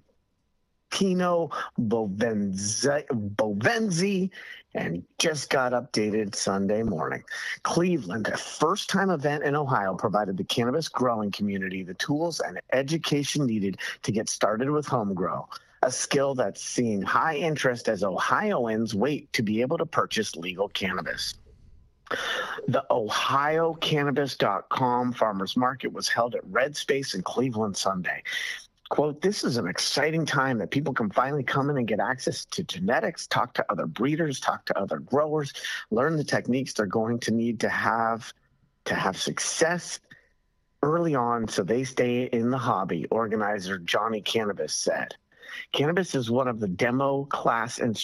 [0.92, 4.30] Tino Bovenzi, Bovenzi
[4.74, 7.22] and just got updated Sunday morning.
[7.62, 12.60] Cleveland, a first time event in Ohio, provided the cannabis growing community the tools and
[12.72, 15.48] education needed to get started with home grow.
[15.82, 20.68] A skill that's seeing high interest as Ohioans wait to be able to purchase legal
[20.68, 21.34] cannabis.
[22.68, 28.22] The OhioCannabis.com farmers market was held at Red Space in Cleveland Sunday.
[28.90, 32.44] Quote, this is an exciting time that people can finally come in and get access
[32.46, 35.52] to genetics, talk to other breeders, talk to other growers,
[35.90, 38.32] learn the techniques they're going to need to have
[38.84, 40.00] to have success
[40.82, 45.14] early on so they stay in the hobby, organizer Johnny Cannabis said.
[45.72, 47.96] Cannabis is one of the demo class and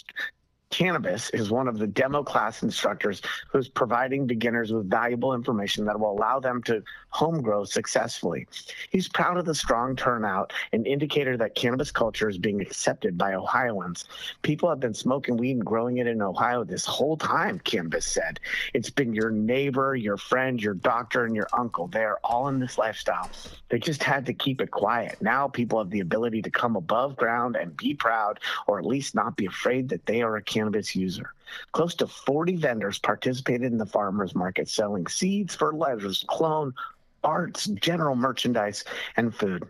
[0.71, 5.99] Cannabis is one of the demo class instructors who's providing beginners with valuable information that
[5.99, 8.47] will allow them to home grow successfully.
[8.91, 13.35] He's proud of the strong turnout, an indicator that cannabis culture is being accepted by
[13.35, 14.05] Ohioans.
[14.43, 18.39] People have been smoking weed and growing it in Ohio this whole time, Cannabis said.
[18.75, 21.89] It's been your neighbor, your friend, your doctor, and your uncle.
[21.89, 23.31] They're all in this lifestyle.
[23.71, 25.17] They just had to keep it quiet.
[25.23, 29.15] Now people have the ability to come above ground and be proud, or at least
[29.15, 30.58] not be afraid that they are a cannabis
[30.95, 31.33] user.
[31.73, 36.75] Close to 40 vendors participated in the farmers market selling seeds, fertilizers, clone,
[37.25, 38.85] arts, general merchandise,
[39.17, 39.67] and food.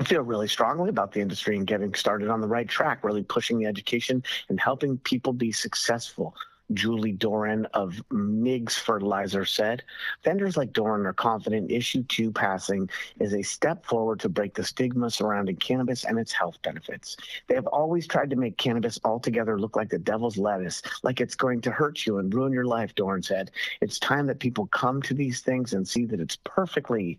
[0.00, 3.24] I feel really strongly about the industry and getting started on the right track, really
[3.24, 6.34] pushing the education and helping people be successful.
[6.72, 9.82] Julie Doran of MIGS Fertilizer said.
[10.22, 12.88] Vendors like Doran are confident issue 2 passing
[13.20, 17.16] is a step forward to break the stigma surrounding cannabis and its health benefits.
[17.46, 21.34] They have always tried to make cannabis altogether look like the devil's lettuce, like it's
[21.34, 23.50] going to hurt you and ruin your life, Doran said.
[23.80, 27.18] It's time that people come to these things and see that it's perfectly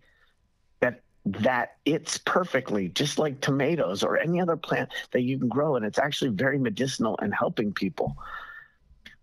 [0.80, 5.76] that that it's perfectly just like tomatoes or any other plant that you can grow
[5.76, 8.16] and it's actually very medicinal and helping people.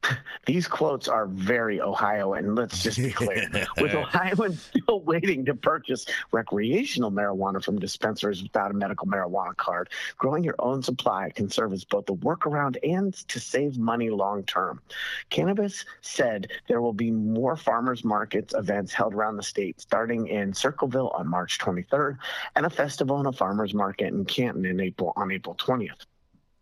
[0.45, 3.47] these quotes are very Ohio, and let's just be clear.
[3.79, 9.89] With Ohioans still waiting to purchase recreational marijuana from dispensaries without a medical marijuana card,
[10.17, 14.43] growing your own supply can serve as both a workaround and to save money long
[14.43, 14.81] term.
[15.29, 20.53] Cannabis said there will be more farmers markets events held around the state, starting in
[20.53, 22.17] Circleville on March 23rd,
[22.55, 26.05] and a festival and a farmers market in Canton in April on April 20th.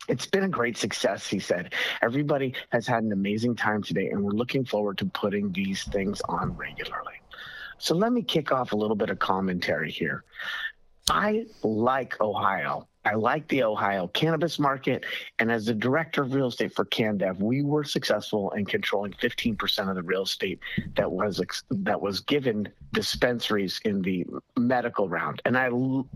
[0.08, 1.74] It's been a great success, he said.
[2.02, 6.22] Everybody has had an amazing time today, and we're looking forward to putting these things
[6.30, 7.16] on regularly.
[7.78, 10.24] So let me kick off a little bit of commentary here.
[11.10, 12.88] I like Ohio.
[13.06, 15.06] I like the Ohio cannabis market.
[15.40, 19.90] And as the director of real estate for CanDev, we were successful in controlling 15%
[19.90, 20.60] of the real estate
[20.96, 24.26] that was that was given dispensaries in the
[24.58, 25.42] medical round.
[25.46, 25.70] And I,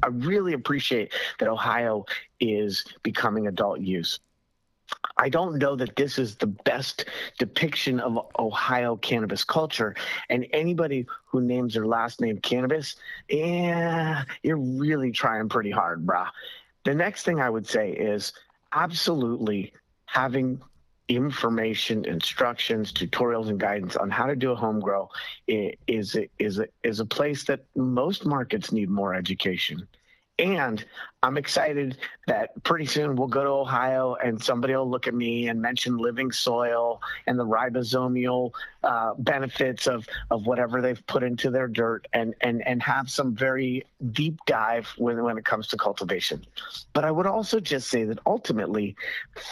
[0.03, 2.05] I really appreciate that Ohio
[2.39, 4.19] is becoming adult use.
[5.17, 7.05] I don't know that this is the best
[7.37, 9.95] depiction of Ohio cannabis culture.
[10.29, 12.95] And anybody who names their last name cannabis,
[13.29, 16.29] yeah, you're really trying pretty hard, brah.
[16.85, 18.33] The next thing I would say is
[18.73, 19.73] absolutely
[20.05, 20.61] having
[21.07, 25.09] information, instructions, tutorials, and guidance on how to do a home grow
[25.47, 29.87] is is a, is a place that most markets need more education.
[30.37, 30.85] And
[31.21, 31.97] I'm excited
[32.27, 35.97] that pretty soon we'll go to Ohio and somebody will look at me and mention
[35.97, 38.53] living soil and the ribosomal
[38.85, 43.35] uh, benefits of, of whatever they've put into their dirt and, and, and have some
[43.35, 46.41] very deep dive when, when it comes to cultivation.
[46.93, 48.95] But I would also just say that ultimately,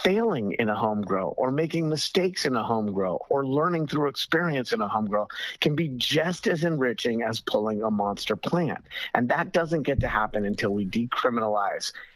[0.02, 4.08] failing in a home grow or making mistakes in a home grow or learning through
[4.08, 5.28] experience in a home grow
[5.60, 8.82] can be just as enriching as pulling a monster plant.
[9.14, 11.57] And that doesn't get to happen until we decriminalize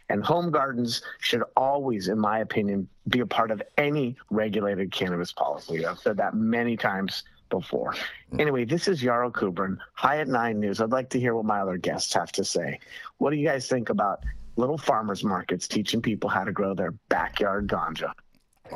[0.08, 5.32] and home gardens should always, in my opinion, be a part of any regulated cannabis
[5.32, 5.86] policy.
[5.86, 7.94] I've said that many times before.
[8.30, 8.40] Hmm.
[8.40, 10.80] Anyway, this is Yarrow Kubrin, High at Nine News.
[10.80, 12.78] I'd like to hear what my other guests have to say.
[13.18, 14.24] What do you guys think about
[14.56, 18.12] little farmers markets teaching people how to grow their backyard ganja?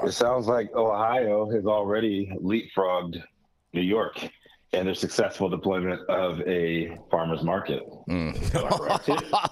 [0.04, 3.22] It sounds like Ohio has already leapfrogged
[3.72, 4.30] New York
[4.72, 7.82] and their successful deployment of a farmer's market.
[8.08, 8.36] Mm.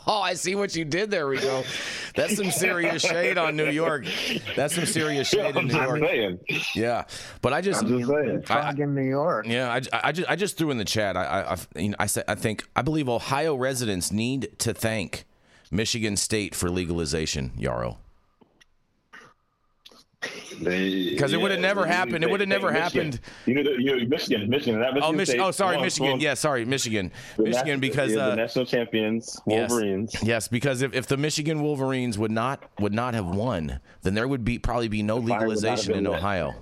[0.07, 1.63] oh, I see what you did there, Rico.
[2.15, 4.07] That's some serious shade on New York.
[4.57, 6.01] That's some serious shade in New York.
[6.01, 6.41] Saying.
[6.75, 7.05] Yeah,
[7.43, 8.45] but I just, I'm just saying.
[8.49, 9.47] I, in New York.
[9.47, 11.17] Yeah, I, I, just, I just threw in the chat.
[11.17, 15.25] I, I, I, I said, I think, I believe Ohio residents need to thank
[15.71, 17.99] Michigan State for legalization, Yarrow
[20.59, 22.25] because it would have never happened.
[22.25, 23.21] It would have never happened.
[23.47, 25.03] You know, you know, Michigan, Michigan, that Michigan.
[25.03, 26.21] Oh, Mich- oh, sorry, Michigan.
[26.21, 27.81] Yeah, sorry, Michigan, Michigan.
[27.81, 30.15] Because yeah, uh, the national champions, Wolverines.
[30.15, 34.15] Yes, yes, because if, if the Michigan Wolverines would not would not have won, then
[34.15, 36.55] there would be probably be no legalization in Ohio.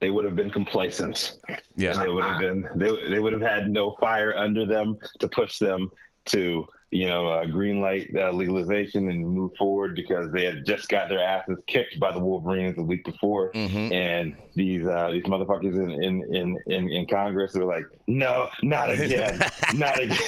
[0.00, 1.38] They would have been complacent.
[1.76, 2.68] Yes, they would have been.
[2.76, 5.90] They they would have had no fire under them to push them
[6.26, 10.88] to you know, uh, green light uh, legalization and move forward because they had just
[10.88, 13.92] got their asses kicked by the Wolverines the week before, mm-hmm.
[13.92, 18.90] and these uh, these motherfuckers in in in in, in Congress were like, no, not
[18.90, 19.38] again,
[19.74, 20.18] not again.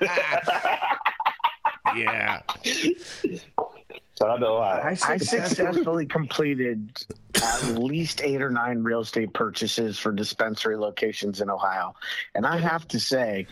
[1.96, 2.40] yeah.
[4.20, 6.90] So i do I successfully completed
[7.34, 11.94] at least eight or nine real estate purchases for dispensary locations in Ohio.
[12.34, 13.46] And I have to say,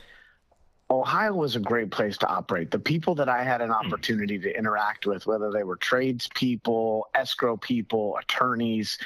[0.91, 2.70] Ohio was a great place to operate.
[2.70, 3.74] The people that I had an hmm.
[3.74, 8.99] opportunity to interact with, whether they were tradespeople, escrow people, attorneys,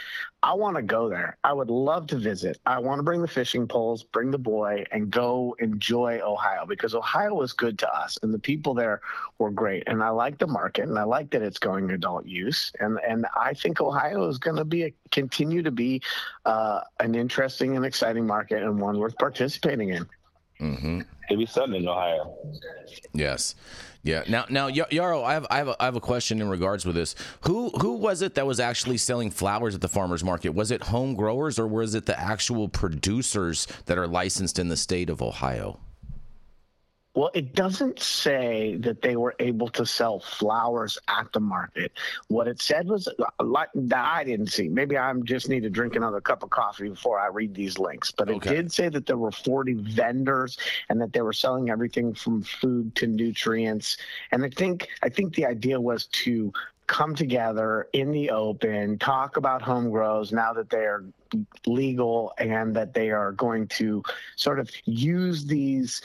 [0.45, 1.37] I want to go there.
[1.45, 2.61] I would love to visit.
[2.67, 6.97] I want to bring the fishing poles, bring the boy, and go enjoy Ohio because
[6.97, 9.01] Ohio was good to us, and the people there
[9.39, 9.85] were great.
[9.87, 13.27] And I like the market, and I like that it's going adult use, and and
[13.37, 16.03] I think Ohio is going to be a, continue to be
[16.45, 20.09] uh, an interesting and exciting market and one worth participating in.
[20.63, 21.01] Mm-hmm.
[21.29, 22.35] Maybe something in Ohio.
[23.13, 23.55] Yes.
[24.05, 24.23] Yeah.
[24.29, 26.95] Now, now, Yarrow, I have, I have, a, I have a question in regards with
[26.95, 27.15] this.
[27.43, 30.51] Who, who was it that was actually selling flowers at the farmers market?
[30.51, 34.77] Was it home growers or was it the actual producers that are licensed in the
[34.77, 35.79] state of Ohio?
[37.15, 41.93] Well, it doesn't say that they were able to sell flowers at the market.
[42.29, 43.07] What it said was
[43.39, 44.69] a lot that I didn't see.
[44.69, 48.11] Maybe I just need to drink another cup of coffee before I read these links.
[48.11, 48.55] But it okay.
[48.55, 50.57] did say that there were 40 vendors
[50.89, 53.99] and that they were selling everything from food to nutrients.
[54.31, 56.51] And I think I think the idea was to
[56.87, 61.05] come together in the open, talk about home grows now that they are
[61.67, 64.03] legal and that they are going to
[64.37, 66.03] sort of use these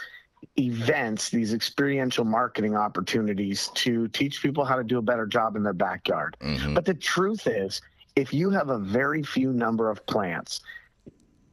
[0.58, 5.64] events, these experiential marketing opportunities to teach people how to do a better job in
[5.64, 6.36] their backyard.
[6.42, 6.74] Mm-hmm.
[6.74, 7.82] But the truth is,
[8.16, 10.62] if you have a very few number of plants,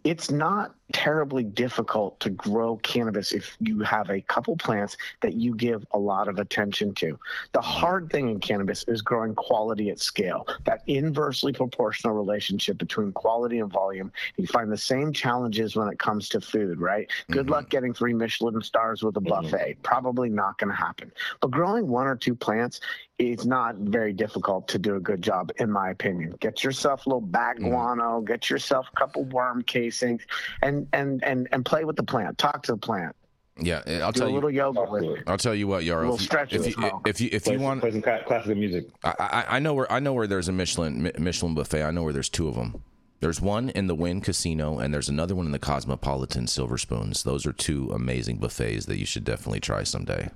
[0.05, 5.55] it's not terribly difficult to grow cannabis if you have a couple plants that you
[5.55, 7.19] give a lot of attention to.
[7.53, 7.81] The mm-hmm.
[7.81, 13.61] hard thing in cannabis is growing quality at scale, that inversely proportional relationship between quality
[13.61, 14.13] and volume.
[14.37, 17.11] You find the same challenges when it comes to food, right?
[17.31, 17.71] Good luck mm-hmm.
[17.71, 19.51] getting three Michelin stars with a mm-hmm.
[19.51, 19.83] buffet.
[19.83, 21.13] Probably not going to happen.
[21.41, 22.81] But growing one or two plants
[23.19, 26.35] is not very difficult to do a good job, in my opinion.
[26.41, 30.23] Get yourself a little bag guano, get yourself a couple worm casings,
[30.63, 32.39] and and and and play with the plant.
[32.39, 33.15] Talk to the plant.
[33.61, 34.35] Yeah, eh, I'll Do tell a you.
[34.35, 35.23] little yoga with it.
[35.29, 36.03] I'll tell you what, Yarrow.
[36.11, 38.03] little If stretch if and eh, you, if you if Play, you want, play some
[38.03, 38.87] classical music.
[39.05, 41.83] I, I I know where I know where there's a Michelin Michelin buffet.
[41.85, 42.83] I know where there's two of them.
[43.21, 47.23] There's one in the Wynn Casino, and there's another one in the Cosmopolitan Silver Spoons.
[47.23, 50.29] Those are two amazing buffets that you should definitely try someday.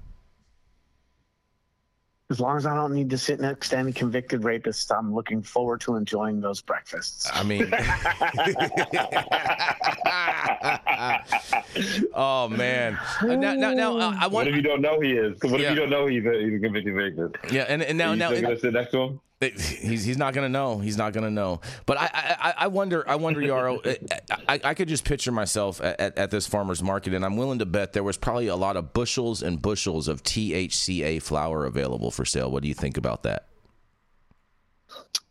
[2.31, 5.41] As long as I don't need to sit next to any convicted rapists, I'm looking
[5.43, 7.26] forward to enjoying those breakfasts.
[7.33, 7.62] I mean,
[12.14, 12.99] oh man.
[13.22, 15.39] Uh, Now, now, now uh, I What if you don't know he is?
[15.41, 15.68] What Yeah.
[15.68, 17.37] if you don't know he's a, he's a convicted rapist?
[17.51, 19.20] Yeah, and, and now, Are you now, still gonna sit next to him?
[19.41, 20.78] He's he's not gonna know.
[20.78, 21.61] He's not gonna know.
[21.86, 23.80] But I I, I- wonder I wonder Yarrow.
[24.49, 27.59] I, I could just picture myself at, at, at this farmer's market, and I'm willing
[27.61, 32.11] to bet there was probably a lot of bushels and bushels of THCA flower available
[32.11, 32.51] for sale.
[32.51, 33.48] What do you think about that?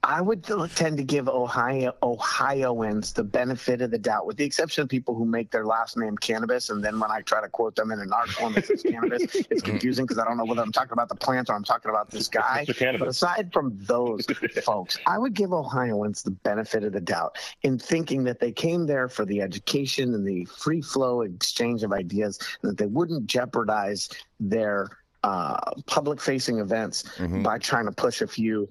[0.07, 4.83] I would tend to give Ohio Ohioans the benefit of the doubt, with the exception
[4.83, 7.75] of people who make their last name cannabis, and then when I try to quote
[7.75, 10.61] them in an art form that says cannabis, it's confusing because I don't know whether
[10.61, 12.63] I'm talking about the plant or I'm talking about this guy.
[12.99, 14.25] But aside from those
[14.63, 18.85] folks, I would give Ohioans the benefit of the doubt in thinking that they came
[18.85, 23.27] there for the education and the free flow exchange of ideas, and that they wouldn't
[23.27, 24.07] jeopardize
[24.39, 24.87] their
[25.23, 25.57] uh,
[25.87, 27.03] public facing events
[27.43, 28.69] by trying to push a few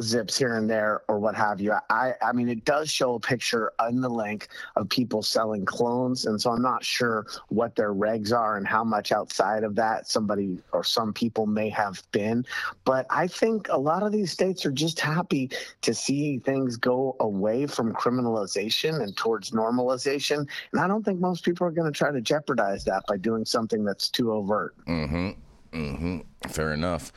[0.00, 1.74] zips here and there or what have you.
[1.90, 6.26] I I mean it does show a picture in the link of people selling clones
[6.26, 10.08] and so I'm not sure what their regs are and how much outside of that
[10.08, 12.44] somebody or some people may have been
[12.84, 15.50] but I think a lot of these states are just happy
[15.82, 21.44] to see things go away from criminalization and towards normalization and I don't think most
[21.44, 24.74] people are going to try to jeopardize that by doing something that's too overt.
[24.86, 25.30] Mm-hmm.
[25.76, 26.48] Mm-hmm.
[26.48, 27.12] Fair enough.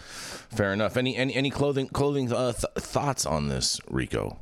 [0.52, 0.98] Fair enough.
[0.98, 4.38] Any any any clothing clothing uh, th- thoughts on this, Rico?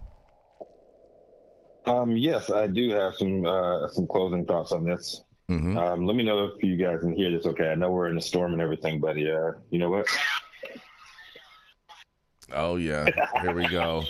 [1.86, 5.22] Um, yes, I do have some uh, some closing thoughts on this.
[5.50, 5.78] Mm-hmm.
[5.78, 7.46] Um, let me know if you guys can hear this.
[7.46, 10.08] Okay, I know we're in a storm and everything, but yeah, you know what?
[12.52, 13.08] Oh yeah.
[13.42, 14.04] Here we go.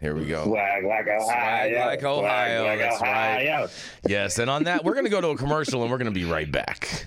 [0.00, 0.44] Here we go.
[0.44, 1.24] Swag like Ohio.
[1.24, 3.48] Swag like Ohio, Swag like that's right.
[3.48, 3.68] Ohio.
[4.06, 6.18] Yes, and on that, we're going to go to a commercial and we're going to
[6.18, 7.06] be right back.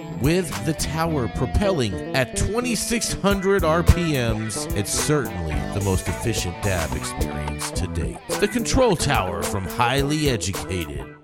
[0.21, 7.87] with the tower propelling at 2600 RPMs, it's certainly the most efficient dab experience to
[7.87, 8.17] date.
[8.39, 11.20] The control tower from Highly Educated.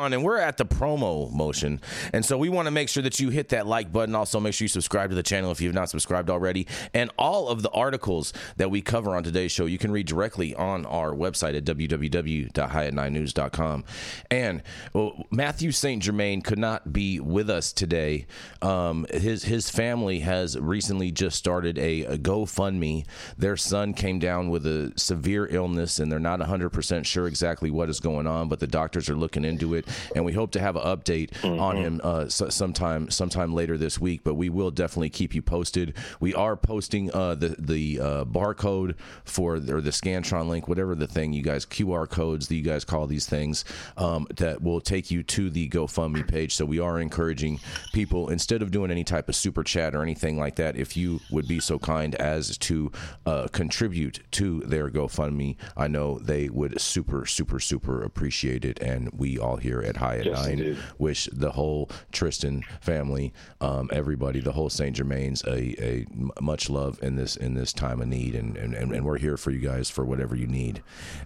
[0.00, 1.80] On and we're at the promo motion.
[2.12, 4.14] And so we want to make sure that you hit that like button.
[4.14, 6.66] Also make sure you subscribe to the channel if you've not subscribed already.
[6.94, 10.54] And all of the articles that we cover on today's show you can read directly
[10.54, 13.84] on our website at www.highat9news.com
[14.30, 18.26] and well, matthew st germain could not be with us today.
[18.62, 23.04] Um, his his family has recently just started a, a gofundme.
[23.36, 27.90] Their son came down with a severe illness and they're not 100% sure exactly what
[27.90, 30.76] is going on but the doctors are looking into it and we hope to have
[30.76, 34.22] an update on him uh, so, sometime sometime later this week.
[34.24, 35.94] But we will definitely keep you posted.
[36.20, 41.06] We are posting uh, the the uh, barcode for or the Scantron link, whatever the
[41.06, 43.64] thing you guys QR codes that you guys call these things,
[43.96, 46.54] um, that will take you to the GoFundMe page.
[46.54, 47.60] So we are encouraging
[47.92, 51.20] people instead of doing any type of super chat or anything like that, if you
[51.30, 52.92] would be so kind as to
[53.26, 59.10] uh, contribute to their GoFundMe, I know they would super super super appreciate it, and
[59.12, 60.78] we all here at High at Yes, Nine indeed.
[60.98, 64.94] wish the whole Tristan family, um, everybody, the whole St.
[64.96, 66.06] Germain's, a
[66.40, 69.36] much love in this in this time of need, and, and and and we're here
[69.36, 70.82] for you guys for whatever you need.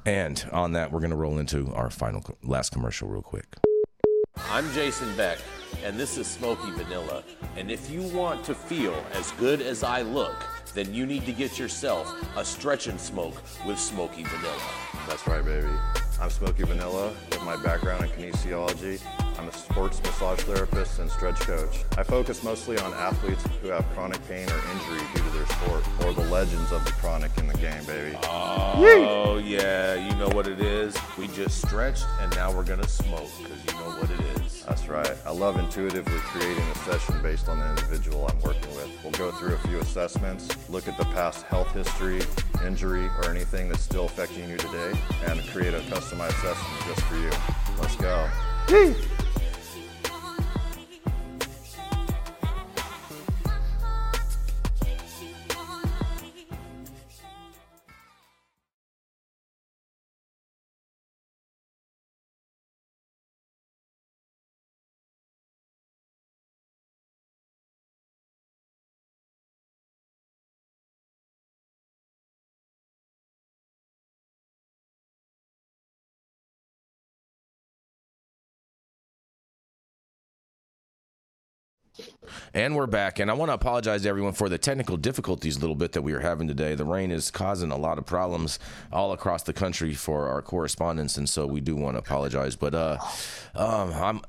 [0.07, 3.46] And on that, we're gonna roll into our final last commercial real quick.
[4.50, 5.38] I'm Jason Beck,
[5.84, 7.22] and this is Smoky Vanilla.
[7.57, 10.34] And if you want to feel as good as I look,
[10.74, 14.61] then you need to get yourself a stretch and smoke with Smoky Vanilla.
[15.07, 15.68] That's right, baby.
[16.24, 18.98] I'm Smoky Vanilla with my background in kinesiology.
[19.38, 21.84] I'm a sports massage therapist and stretch coach.
[21.98, 25.84] I focus mostly on athletes who have chronic pain or injury due to their sport,
[26.02, 28.16] or the legends of the chronic in the game, baby.
[28.22, 30.96] Oh, yeah, you know what it is.
[31.18, 34.43] We just stretched and now we're gonna smoke because you know what it is.
[34.66, 35.14] That's right.
[35.26, 38.90] I love intuitively creating a session based on the individual I'm working with.
[39.02, 42.22] We'll go through a few assessments, look at the past health history,
[42.64, 44.92] injury, or anything that's still affecting you today,
[45.26, 47.30] and create a customized session just for you.
[47.78, 48.28] Let's go.
[82.53, 85.61] And we're back, and I want to apologize to everyone for the technical difficulties a
[85.61, 86.74] little bit that we are having today.
[86.74, 88.59] The rain is causing a lot of problems
[88.92, 92.57] all across the country for our correspondents, and so we do want to apologize.
[92.57, 92.99] But uh,
[93.55, 94.20] um, I'm,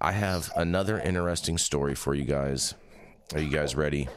[0.00, 2.74] I have another interesting story for you guys.
[3.34, 4.08] Are you guys ready?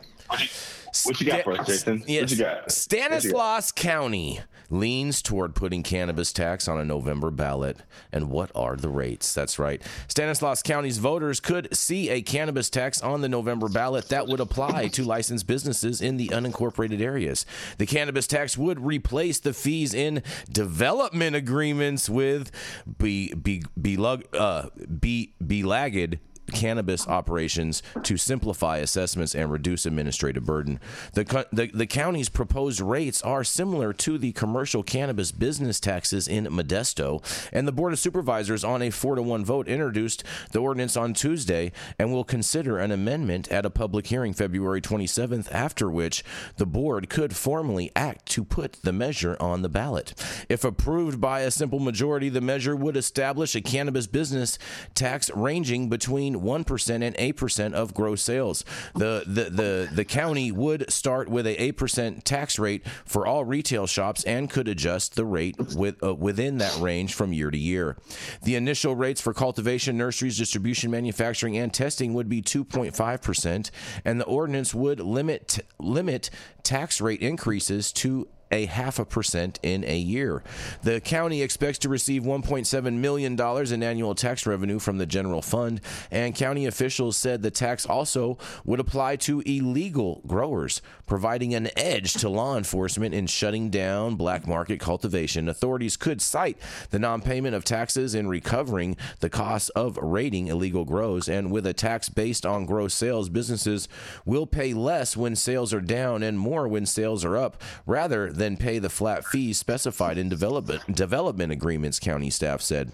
[1.04, 2.04] What you got for us, Jason?
[2.08, 2.22] Yes.
[2.22, 2.72] What you got?
[2.72, 7.78] Stanislaus County leans toward putting cannabis tax on a November ballot.
[8.12, 9.34] And what are the rates?
[9.34, 9.82] That's right.
[10.08, 14.88] Stanislaus County's voters could see a cannabis tax on the November ballot that would apply
[14.90, 17.46] to licensed businesses in the unincorporated areas.
[17.78, 20.22] The cannabis tax would replace the fees in
[20.52, 22.52] development agreements with
[22.98, 24.70] be, be, belug, uh,
[25.00, 26.20] be, belagged
[26.50, 30.80] cannabis operations to simplify assessments and reduce administrative burden.
[31.14, 36.28] The, co- the, the county's proposed rates are similar to the commercial cannabis business taxes
[36.28, 40.60] in Modesto, and the Board of Supervisors, on a four to one vote, introduced the
[40.60, 45.90] ordinance on Tuesday and will consider an amendment at a public hearing February 27th, after
[45.90, 46.24] which
[46.58, 50.14] the board could formally act to put the measure on the ballot.
[50.50, 54.58] If approved by a simple majority, the measure would establish a cannabis business
[54.94, 58.66] tax ranging between 1% and 8% of gross sales.
[58.96, 63.88] The, the, the, the county would start with a 8% tax rate for all retail
[63.88, 67.98] shops and could adjust the rate with, uh, within that range from year to year.
[68.44, 73.72] The initial rates for cultivation, nurseries, distribution, manufacturing, and testing would be 2.5%,
[74.06, 76.30] and the ordinance would limit limit
[76.64, 80.44] tax rate increases to a half a percent in a year.
[80.84, 85.82] The county expects to receive $1.7 million in annual tax revenue from the general fund,
[86.12, 92.14] and county officials said the tax also would apply to illegal growers, providing an edge
[92.14, 95.50] to law enforcement in shutting down black market cultivation.
[95.50, 96.58] Authorities could cite
[96.90, 101.66] the non payment of taxes in recovering the costs of raiding illegal grows, and with
[101.66, 103.88] a tax based on gross sales, businesses
[104.26, 108.58] will pay less when sales are down and more when sales are up, rather than
[108.58, 112.92] pay the flat fees specified in development development agreements, county staff said.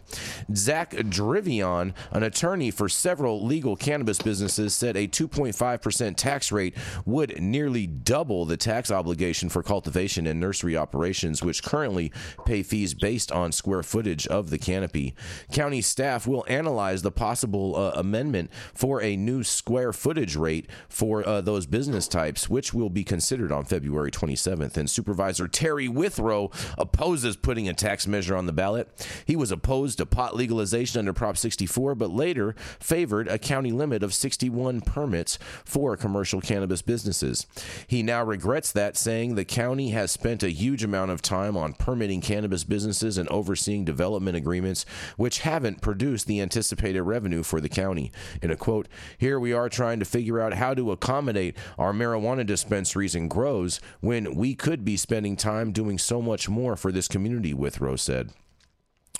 [0.54, 6.76] Zach Drivon, an attorney for several legal cannabis businesses, said a 2.5% tax rate
[7.06, 12.12] would nearly double the tax obligation for cultivation and nursery operations, which currently
[12.46, 15.16] pay fees based on square footage of the canopy.
[15.52, 21.28] County staff will analyze the possible uh, amendment for a new square footage rate for
[21.28, 24.78] uh, those business types, which will be considered on February 27th.
[24.78, 29.08] And Supervisor Terry Withrow opposes putting a tax measure on the ballot.
[29.26, 34.04] He was opposed to pot legalization under Prop 64, but later favored a county limit
[34.04, 37.48] of 61 permits for commercial cannabis businesses.
[37.88, 41.74] He now regrets that, saying the county has spent a huge amount of time on
[41.74, 44.86] permitting cannabis businesses and overseeing development agreements,
[45.18, 48.12] which haven't produced the anticipated revenue for the county.
[48.42, 52.46] In a quote, here we are trying to figure out how to accommodate our marijuana
[52.46, 57.08] dispensaries and grows when we could be spending time doing so much more for this
[57.08, 58.32] community, Withrow said.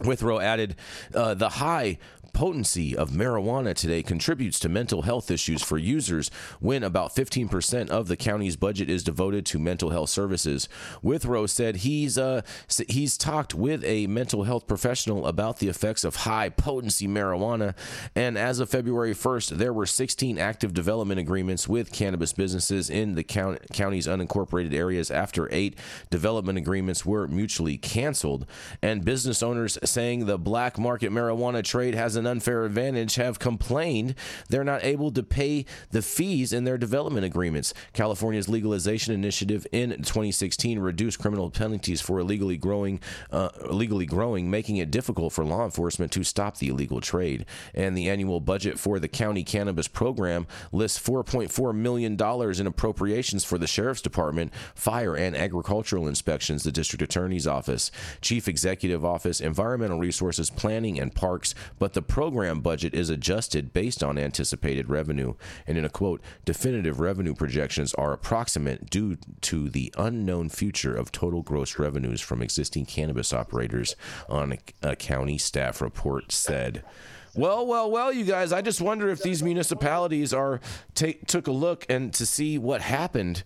[0.02, 0.76] Withrow added,
[1.14, 1.98] uh, the high
[2.36, 6.30] potency of marijuana today contributes to mental health issues for users
[6.60, 10.68] when about 15% of the county's budget is devoted to mental health services.
[11.02, 12.42] Withrow said he's uh,
[12.90, 17.74] he's talked with a mental health professional about the effects of high potency marijuana
[18.16, 23.16] and as of February 1st there were 16 active development agreements with cannabis businesses in
[23.16, 25.80] the count- county's unincorporated areas after 8
[26.10, 28.46] development agreements were mutually canceled
[28.82, 33.40] and business owners saying the black market marijuana trade has an an unfair advantage have
[33.40, 34.16] complained
[34.50, 37.74] they're not able to pay the fees in their development agreements.
[37.94, 43.00] California's legalization initiative in 2016 reduced criminal penalties for illegally growing,
[43.32, 47.46] uh, illegally growing, making it difficult for law enforcement to stop the illegal trade.
[47.74, 53.44] And the annual budget for the county cannabis program lists 4.4 million dollars in appropriations
[53.44, 59.40] for the sheriff's department, fire and agricultural inspections, the district attorney's office, chief executive office,
[59.40, 61.54] environmental resources, planning, and parks.
[61.78, 65.34] But the program budget is adjusted based on anticipated revenue.
[65.68, 71.12] And in a quote, definitive revenue projections are approximate due to the unknown future of
[71.12, 73.98] total gross revenues from existing cannabis operators
[74.30, 76.86] on a, county staff report said.
[77.34, 80.62] Well, well, well, you guys, I just wonder if these municipalities are
[80.94, 83.44] ta took a look and to see what happened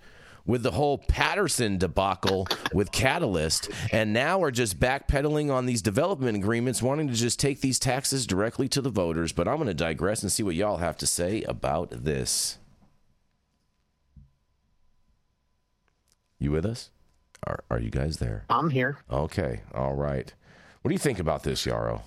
[0.49, 6.35] with the whole Patterson debacle with Catalyst, and now are just backpedaling on these development
[6.35, 9.31] agreements, wanting to just take these taxes directly to the voters.
[9.31, 12.57] But I'm going to digress and see what y'all have to say about this.
[16.39, 16.89] You with us?
[17.45, 18.45] Are, are you guys there?
[18.49, 18.97] I'm here.
[19.11, 19.61] Okay.
[19.75, 20.33] All right.
[20.81, 22.01] What do you think about this, Yarrow?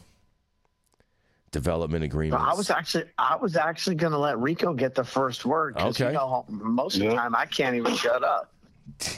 [1.53, 2.45] Development agreements.
[2.49, 5.77] I was actually I was actually going to let Rico get the first word.
[5.77, 6.15] 'cause, You Okay.
[6.15, 8.53] know, most of the time I can't even shut up.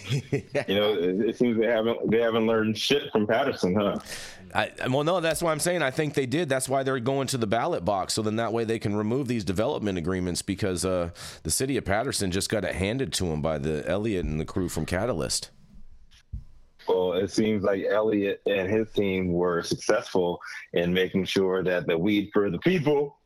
[0.69, 3.99] You know, it, it seems they haven't they haven't learned shit from Patterson, huh?
[4.55, 6.49] I, well, no, that's why I'm saying I think they did.
[6.49, 8.15] That's why they're going to the ballot box.
[8.15, 11.11] So then that way they can remove these development agreements because uh,
[11.45, 14.45] the city of Patterson just got it handed to them by the Elliot and the
[14.45, 15.51] crew from Catalyst.
[16.89, 20.41] Well, it seems like Elliot and his team were successful
[20.73, 23.19] in making sure that the weed for the people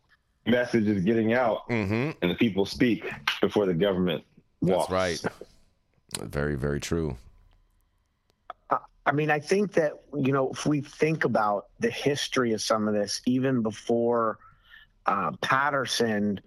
[0.46, 2.10] message is getting out Mm-hmm.
[2.22, 3.04] and the people speak
[3.40, 4.24] before the government
[4.62, 4.90] That's walks.
[4.92, 5.22] right.
[6.22, 7.16] Very, very true.
[9.04, 12.86] I mean, I think that, you know, if we think about the history of some
[12.88, 14.38] of this, even before
[15.06, 16.38] uh, Patterson,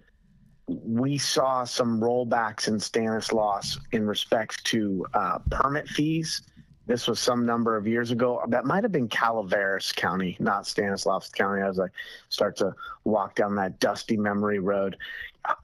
[0.68, 6.42] we saw some rollbacks in Stanislaus in respect to uh, permit fees.
[6.86, 8.42] This was some number of years ago.
[8.48, 11.86] That might have been Calaveras County, not Stanislaus County, as I
[12.28, 12.74] start to
[13.04, 14.96] walk down that dusty memory road.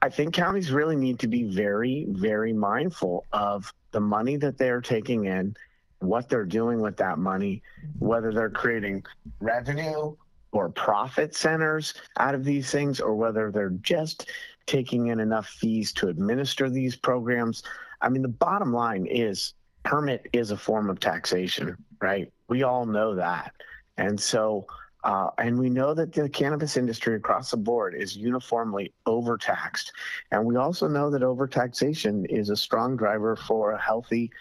[0.01, 4.81] I think counties really need to be very, very mindful of the money that they're
[4.81, 5.55] taking in
[5.99, 7.61] what they're doing with that money,
[7.99, 9.03] whether they're creating
[9.41, 10.15] revenue
[10.51, 14.29] or profit centers out of these things, or whether they're just
[14.65, 17.63] taking in enough fees to administer these programs.
[18.01, 19.53] I mean, the bottom line is
[19.83, 22.31] permit is a form of taxation, right?
[22.47, 23.53] We all know that.
[23.97, 24.65] And so,
[25.03, 29.91] uh, and we know that the cannabis industry across the board is uniformly overtaxed.
[30.31, 34.31] And we also know that overtaxation is a strong driver for a healthy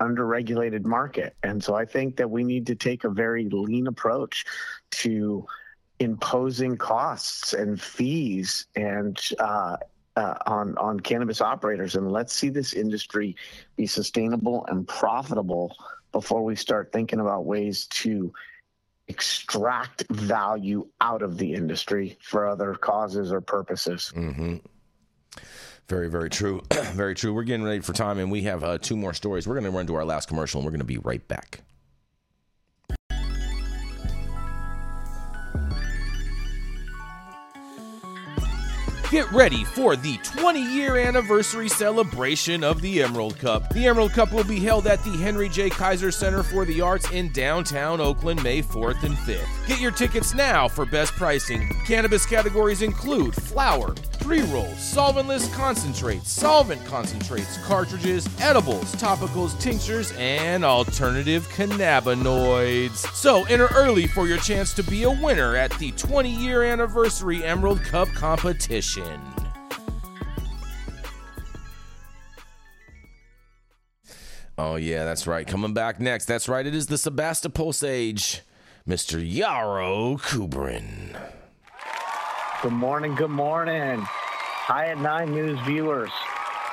[0.00, 1.36] underregulated market.
[1.42, 4.44] And so I think that we need to take a very lean approach
[4.92, 5.46] to
[5.98, 9.76] imposing costs and fees and uh,
[10.20, 13.36] uh, on on cannabis operators, and let's see this industry
[13.76, 15.74] be sustainable and profitable
[16.12, 18.32] before we start thinking about ways to
[19.08, 24.12] extract value out of the industry for other causes or purposes.
[24.14, 24.56] Mm-hmm.
[25.88, 26.62] Very, very true.
[26.92, 27.32] very true.
[27.32, 29.48] We're getting ready for time, and we have uh, two more stories.
[29.48, 31.62] We're going to run to our last commercial, and we're going to be right back.
[39.10, 43.68] Get ready for the 20 year anniversary celebration of the Emerald Cup.
[43.74, 45.68] The Emerald Cup will be held at the Henry J.
[45.68, 49.66] Kaiser Center for the Arts in downtown Oakland, May 4th and 5th.
[49.66, 51.68] Get your tickets now for best pricing.
[51.84, 60.64] Cannabis categories include flower, pre rolls, solventless concentrates, solvent concentrates, cartridges, edibles, topicals, tinctures, and
[60.64, 63.12] alternative cannabinoids.
[63.12, 67.42] So enter early for your chance to be a winner at the 20 year anniversary
[67.42, 68.99] Emerald Cup competition.
[74.62, 75.46] Oh, yeah, that's right.
[75.46, 76.26] Coming back next.
[76.26, 76.66] That's right.
[76.66, 78.42] It is the Sebastopol Sage,
[78.86, 79.18] Mr.
[79.18, 81.18] Yarrow Kubrin.
[82.62, 83.14] Good morning.
[83.14, 84.00] Good morning.
[84.02, 86.10] High at Nine News viewers.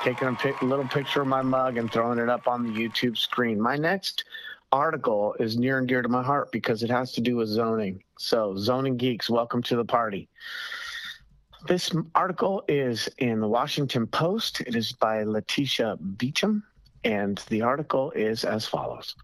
[0.04, 3.16] Taking a pic- little picture of my mug and throwing it up on the YouTube
[3.16, 3.58] screen.
[3.58, 4.24] My next
[4.70, 8.02] article is near and dear to my heart because it has to do with zoning.
[8.18, 10.28] So, zoning geeks, welcome to the party.
[11.66, 14.60] This article is in the Washington Post.
[14.60, 16.62] It is by Lateshia Beachum,
[17.02, 19.16] and the article is as follows.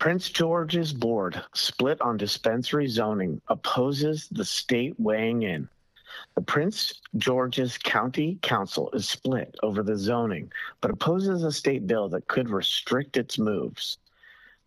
[0.00, 5.68] Prince George's board, split on dispensary zoning, opposes the state weighing in.
[6.34, 10.50] The Prince George's County Council is split over the zoning,
[10.80, 13.98] but opposes a state bill that could restrict its moves.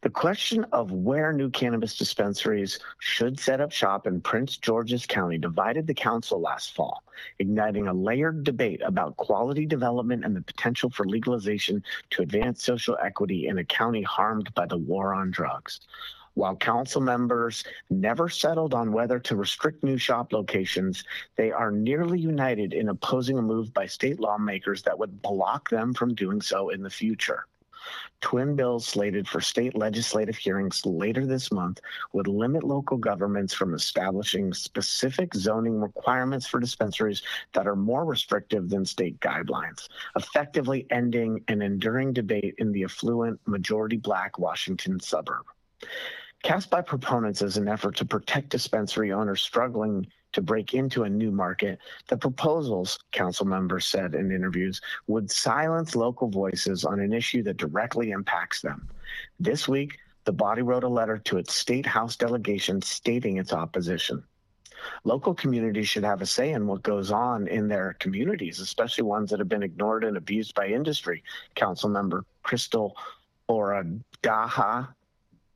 [0.03, 5.37] The question of where new cannabis dispensaries should set up shop in Prince George's County
[5.37, 7.05] divided the council last fall,
[7.39, 12.97] igniting a layered debate about quality development and the potential for legalization to advance social
[13.01, 15.79] equity in a county harmed by the war on drugs.
[16.33, 21.05] While council members never settled on whether to restrict new shop locations,
[21.37, 25.93] they are nearly united in opposing a move by state lawmakers that would block them
[25.93, 27.47] from doing so in the future.
[28.21, 31.81] Twin bills slated for state legislative hearings later this month
[32.13, 37.21] would limit local governments from establishing specific zoning requirements for dispensaries
[37.53, 43.39] that are more restrictive than state guidelines, effectively ending an enduring debate in the affluent,
[43.45, 45.45] majority black Washington suburb.
[46.43, 51.09] Cast by proponents as an effort to protect dispensary owners struggling to break into a
[51.09, 57.13] new market, the proposals, council members said in interviews, would silence local voices on an
[57.13, 58.89] issue that directly impacts them.
[59.39, 64.23] This week, the body wrote a letter to its state house delegation stating its opposition.
[65.03, 69.29] Local communities should have a say in what goes on in their communities, especially ones
[69.29, 71.23] that have been ignored and abused by industry.
[71.55, 72.91] Council member Krystal
[73.49, 74.89] Oriadha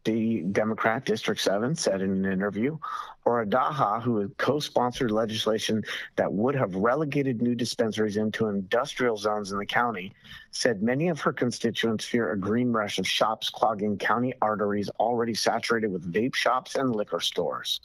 [0.08, 2.78] the Democrat District 7 said in an interview,
[3.26, 5.84] Oriadha, who co sponsored legislation
[6.16, 10.14] that would have relegated new dispensaries into industrial zones in the county,
[10.52, 15.34] said many of her constituents fear a green rush of shops clogging county arteries already
[15.34, 17.82] saturated with vape shops and liquor stores.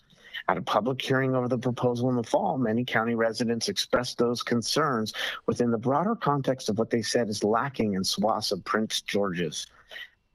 [0.48, 4.44] At a public hearing over the proposal in the fall, many county residents expressed those
[4.44, 5.12] concerns
[5.46, 9.66] within the broader context of what they said is lacking in swaths of Prince George's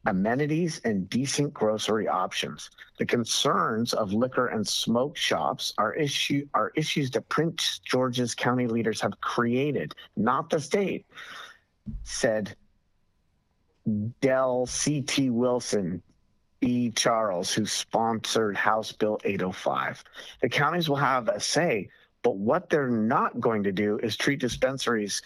[0.07, 2.71] amenities, and decent grocery options.
[2.97, 8.67] The concerns of liquor and smoke shops are issue are issues that Prince George's County
[8.67, 11.05] leaders have created, not the state,
[12.03, 12.55] said
[14.21, 15.29] Del C.T.
[15.29, 16.01] Wilson,
[16.61, 16.89] E.
[16.91, 20.03] Charles, who sponsored House Bill 805.
[20.41, 21.89] The counties will have a say,
[22.23, 25.21] but what they're not going to do is treat dispensaries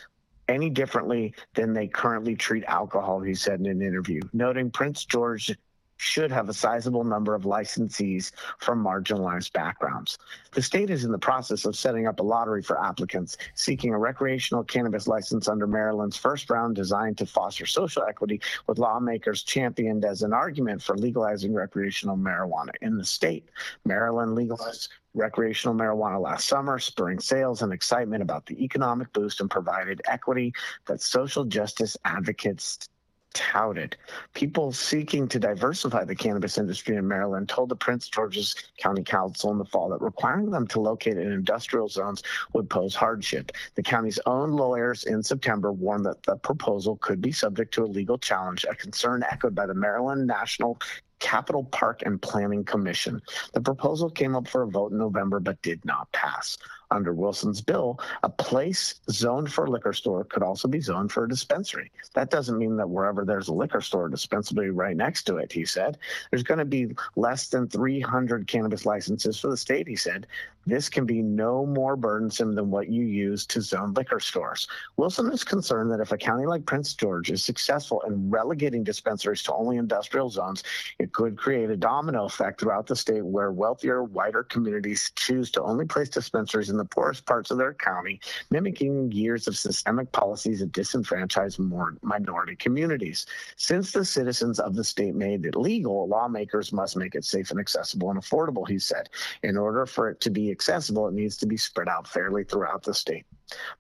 [0.52, 5.56] any differently than they currently treat alcohol, he said in an interview, noting Prince George
[6.02, 10.18] should have a sizable number of licensees from marginalized backgrounds.
[10.52, 14.00] The state is in the process of setting up a lottery for applicants seeking a
[14.00, 20.04] recreational cannabis license under Maryland's first round designed to foster social equity, with lawmakers championed
[20.04, 23.50] as an argument for legalizing recreational marijuana in the state.
[23.86, 29.50] Maryland legalized recreational marijuana last summer, spurring sales and excitement about the economic boost and
[29.50, 30.54] provided equity
[30.86, 32.88] that social justice advocates
[33.34, 33.96] touted.
[34.34, 39.52] People seeking to diversify the cannabis industry in Maryland told the Prince George's County Council
[39.52, 43.52] in the fall that requiring them to locate in industrial zones would pose hardship.
[43.76, 47.86] The county's own lawyers in September warned that the proposal could be subject to a
[47.86, 50.78] legal challenge, a concern echoed by the Maryland National
[51.22, 53.22] Capital Park and Planning Commission.
[53.54, 56.58] The proposal came up for a vote in November but did not pass.
[56.92, 61.24] Under Wilson's bill, a place zoned for a liquor store could also be zoned for
[61.24, 61.90] a dispensary.
[62.14, 65.54] That doesn't mean that wherever there's a liquor store, a dispensary right next to it,
[65.54, 65.98] he said.
[66.30, 70.28] There's going to be less than 300 cannabis licenses for the state, he said.
[70.68, 74.68] This can be no more burdensome than what you use to zone liquor stores.
[74.98, 79.42] Wilson is concerned that if a county like Prince George is successful in relegating dispensaries
[79.44, 80.64] to only industrial zones,
[81.00, 85.64] it could create a domino effect throughout the state where wealthier, whiter communities choose to
[85.64, 88.20] only place dispensaries in the poorest parts of their county,
[88.50, 93.28] mimicking years of systemic policies that disenfranchise more minority communities.
[93.56, 97.60] Since the citizens of the state made it legal, lawmakers must make it safe and
[97.60, 99.10] accessible and affordable, he said.
[99.44, 102.84] In order for it to be accessible, it needs to be spread out fairly throughout
[102.84, 103.26] the state.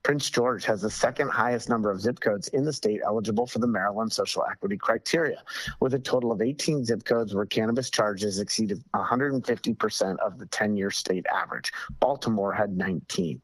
[0.04, 3.60] Prince George has the second highest number of zip codes in the state eligible for
[3.60, 5.44] the Maryland social equity criteria,
[5.80, 10.76] with a total of 18 zip codes where cannabis charges exceeded 150% of the 10
[10.76, 11.72] year state average.
[12.00, 13.42] Baltimore had 19.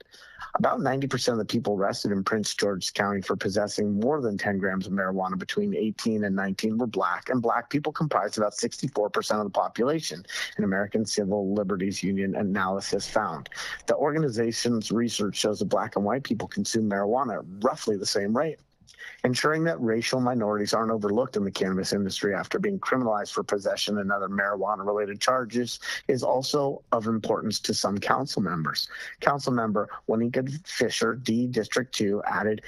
[0.59, 4.57] About 90% of the people arrested in Prince George's County for possessing more than 10
[4.57, 9.37] grams of marijuana between 18 and 19 were black, and black people comprised about 64%
[9.37, 10.25] of the population,
[10.57, 13.49] an American Civil Liberties Union analysis found.
[13.85, 18.35] The organization's research shows that black and white people consume marijuana at roughly the same
[18.35, 18.57] rate.
[19.23, 23.97] Ensuring that racial minorities aren't overlooked in the cannabis industry after being criminalized for possession
[23.99, 28.87] and other marijuana related charges is also of importance to some council members.
[29.19, 32.61] Council member Wanika Fisher, D District 2, added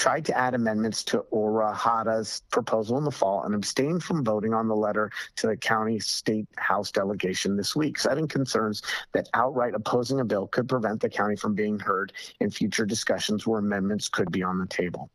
[0.00, 4.54] tried to add amendments to Ora Oriadha's proposal in the fall and abstained from voting
[4.54, 8.80] on the letter to the county state house delegation this week, citing concerns
[9.12, 13.46] that outright opposing a bill could prevent the county from being heard in future discussions
[13.46, 15.10] where amendments could be on the table.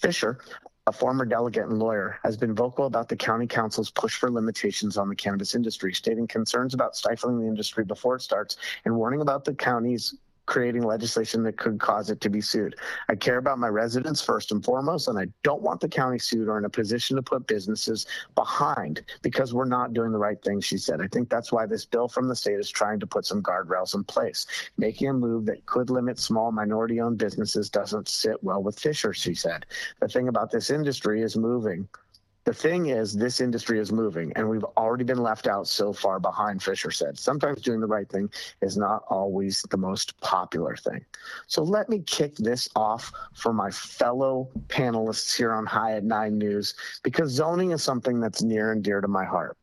[0.00, 0.38] Fisher
[0.86, 4.96] a former delegate and lawyer, has been vocal about the county council's push for limitations
[4.96, 9.20] on the cannabis industry, stating concerns about stifling the industry before it starts and warning
[9.20, 10.14] about the county's
[10.46, 12.76] creating legislation that could cause it to be sued.
[13.08, 16.48] I care about my residents first and foremost, and I don't want the county sued
[16.48, 20.60] or in a position to put businesses behind because we're not doing the right thing,
[20.60, 21.00] she said.
[21.00, 23.94] I think that's why this bill from the state is trying to put some guardrails
[23.94, 24.46] in place.
[24.76, 29.12] Making a move that could limit small minority owned businesses doesn't sit well with Fisher,
[29.12, 29.66] she said.
[30.00, 31.88] The thing about this industry is moving.
[32.44, 36.18] The thing is, this industry is moving, and we've already been left out so far
[36.18, 37.18] behind, Fisher said.
[37.18, 38.30] Sometimes doing the right thing
[38.62, 41.04] is not always the most popular thing.
[41.46, 46.38] So let me kick this off for my fellow panelists here on High at Nine
[46.38, 49.56] News, because zoning is something that's near and dear to my heart.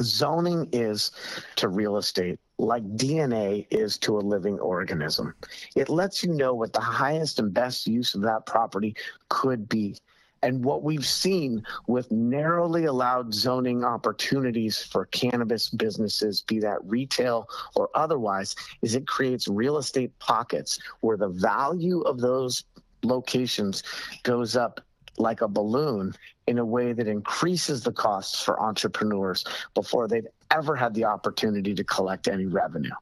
[0.00, 1.12] Zoning is
[1.56, 5.34] to real estate like DNA is to a living organism.
[5.74, 8.94] It lets you know what the highest and best use of that property
[9.28, 9.96] could be
[10.42, 17.48] and what we've seen with narrowly allowed zoning opportunities for cannabis businesses, be that retail
[17.76, 22.64] or otherwise, is it creates real estate pockets where the value of those
[23.02, 23.82] locations
[24.22, 24.80] goes up
[25.18, 26.14] like a balloon
[26.46, 31.74] in a way that increases the costs for entrepreneurs before they've ever had the opportunity
[31.74, 32.94] to collect any revenue.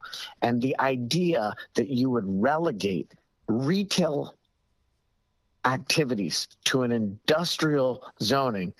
[0.42, 3.12] And the idea that you would relegate
[3.48, 4.34] retail
[5.64, 8.72] activities to an industrial zoning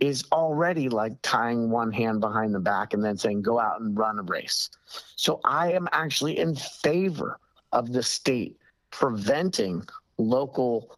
[0.00, 3.96] is already like tying one hand behind the back and then saying go out and
[3.96, 4.70] run a race.
[5.16, 7.38] So I am actually in favor
[7.72, 8.58] of the state
[8.90, 9.86] preventing
[10.18, 10.96] local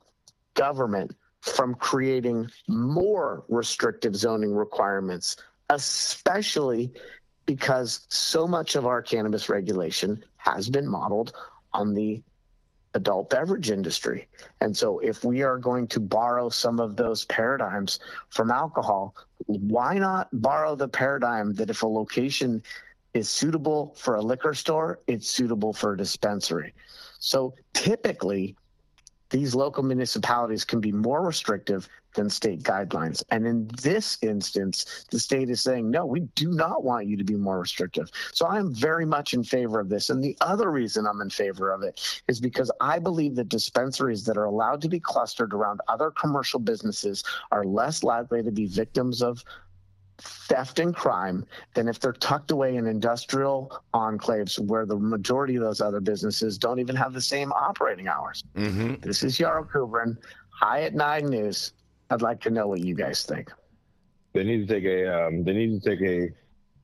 [0.54, 5.36] government from creating more restrictive zoning requirements,
[5.70, 6.92] especially
[7.46, 11.32] because so much of our cannabis regulation has been modeled
[11.72, 12.22] on the
[12.94, 14.28] adult beverage industry.
[14.60, 19.14] And so, if we are going to borrow some of those paradigms from alcohol,
[19.46, 22.62] why not borrow the paradigm that if a location
[23.14, 26.74] is suitable for a liquor store, it's suitable for a dispensary?
[27.18, 28.56] So, typically,
[29.30, 33.22] these local municipalities can be more restrictive than state guidelines.
[33.30, 37.24] And in this instance, the state is saying, no, we do not want you to
[37.24, 38.10] be more restrictive.
[38.32, 40.10] So I'm very much in favor of this.
[40.10, 44.24] And the other reason I'm in favor of it is because I believe that dispensaries
[44.24, 47.22] that are allowed to be clustered around other commercial businesses
[47.52, 49.44] are less likely to be victims of
[50.20, 55.62] theft and crime than if they're tucked away in industrial enclaves where the majority of
[55.62, 58.44] those other businesses don't even have the same operating hours.
[58.54, 58.94] Mm-hmm.
[59.00, 60.16] This is Yarrow Kubrin,
[60.50, 61.72] High at Nine News.
[62.10, 63.50] I'd like to know what you guys think.
[64.32, 66.30] They need to take a um, they need to take a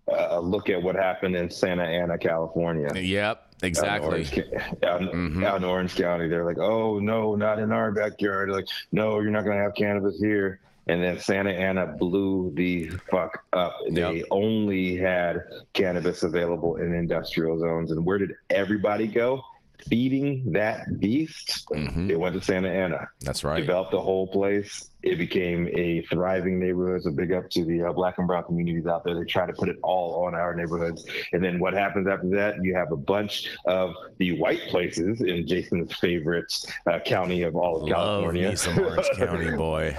[0.08, 2.88] a look at what happened in Santa Ana, California.
[2.94, 4.24] Yep, exactly.
[4.24, 5.44] Out in, Orange, out, in, Mhm.
[5.44, 9.20] out in Orange County, they're like, "Oh no, not in our backyard." They're like, "No,
[9.20, 13.76] you're not going to have cannabis here." And then Santa Ana blew the fuck up.
[13.90, 14.26] They Yep.
[14.30, 17.90] only had cannabis available in industrial zones.
[17.90, 19.42] And where did everybody go?
[19.88, 21.66] Feeding that beast.
[21.70, 22.08] Mhm.
[22.10, 23.60] It went to Santa Ana That's right.
[23.60, 24.90] developed the whole place.
[25.06, 27.02] It became a thriving neighborhood.
[27.02, 29.14] So big up to the uh, black and brown communities out there.
[29.14, 31.06] They try to put it all on our neighborhoods.
[31.32, 32.56] And then what happens after that?
[32.62, 36.52] You have a bunch of the white places in Jason's favorite
[36.90, 38.50] uh, county of all of Love California.
[38.50, 39.94] me some Orange County, boy.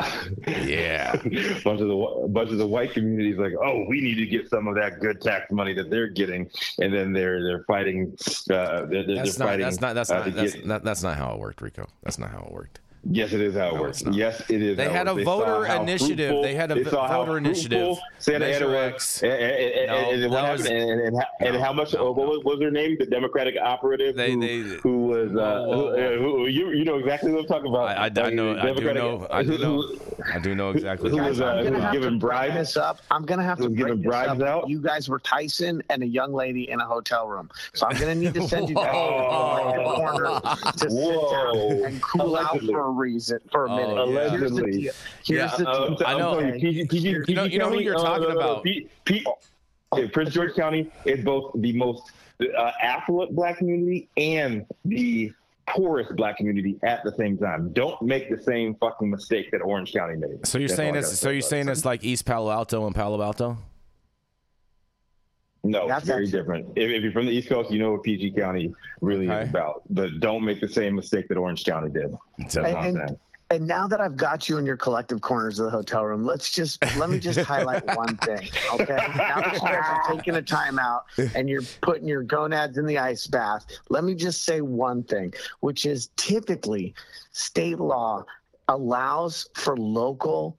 [0.47, 1.16] Yeah.
[1.64, 4.68] bunch of the bunch of the white communities like, oh, we need to get some
[4.68, 6.49] of that good tax money that they're getting,
[6.80, 8.16] and then they're they're fighting.
[8.49, 9.51] Uh, they're, they're That's they're not.
[9.51, 9.66] fighting.
[9.66, 9.93] That's not.
[9.95, 10.34] That's uh, not.
[10.36, 10.84] That's, get- not.
[10.84, 11.88] That's not how it worked, Rico.
[12.03, 12.80] That's not how it worked.
[13.10, 14.01] Yes, it is how it No, works.
[14.01, 14.16] it's.
[14.16, 14.76] Yes, it is.
[14.78, 15.26] They how it had a works.
[15.26, 16.18] voter initiative.
[16.30, 17.80] fruitful- They had a they v- saw how voter initiative.
[17.80, 19.24] fruitful Santa Measure Ana was, X.
[19.24, 19.88] and, and, and,
[20.32, 21.93] No, and was- and, No, how much?
[21.93, 22.97] no, what was, what was her name?
[22.99, 25.34] The Democratic operative They- who, they- who was uh,
[25.68, 27.88] Whoa, whoa, who, who, you you know exactly what I'm talking about.
[27.89, 28.58] I, I, I Uh, know.
[28.58, 29.28] I do know.
[29.32, 29.95] I do know.
[30.34, 31.10] I do know exactly.
[31.10, 31.64] who was, uh, who was about.
[31.64, 32.55] gonna have giving bribes?
[32.55, 32.99] this up.
[33.12, 34.68] I'm gonna have to was bring giving bribes out?
[34.68, 38.16] You guys were Tyson and a young lady in a hotel room, so I'm gonna
[38.16, 40.39] need to send you guys to the corner
[40.72, 44.10] to sit down and cool out for a reason for a Oh, minute.
[44.24, 44.30] yeah.
[44.30, 44.72] Here's the Allegedly.
[44.82, 44.93] deal.
[45.26, 45.84] Here's Yeah, the Uh, deal.
[45.91, 46.30] I'm, t- I I'm know.
[46.32, 48.34] telling you, PG, PG, You know- you know who County, you're uh, talking no, no,
[48.34, 48.64] no, about.
[48.64, 49.26] P, P,
[49.93, 52.12] okay, Prince George County is both the most
[52.58, 55.32] uh, affluent black community and the
[55.68, 57.72] poorest black community at the same time.
[57.74, 60.45] Don't make the same fucking mistake that Orange County made.
[60.45, 62.95] So you're That's saying all I so you're saying it's like East Palo Alto and
[62.95, 63.58] Palo Alto?
[65.64, 66.68] No, That's it's very actually- different.
[66.78, 69.41] If, if you're from the East Coast, you know what PG County really Okay.
[69.43, 69.82] is about.
[69.89, 72.16] But don't make the same mistake that Orange County did.
[72.38, 73.18] That's all And-
[73.49, 76.51] And now that I've got you in your collective corners of the hotel room, let's
[76.51, 78.97] just let me just highlight one thing, okay?
[79.16, 81.03] Now that you guys are taking a timeout
[81.34, 85.34] and you're putting your gonads in the ice bath, let me just say one thing,
[85.62, 86.93] which is typically
[87.32, 88.26] state law
[88.68, 90.58] allows for local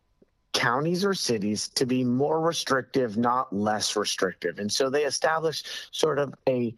[0.53, 4.59] counties or cities to be more restrictive, not less restrictive.
[4.59, 6.74] And so they establish sort of a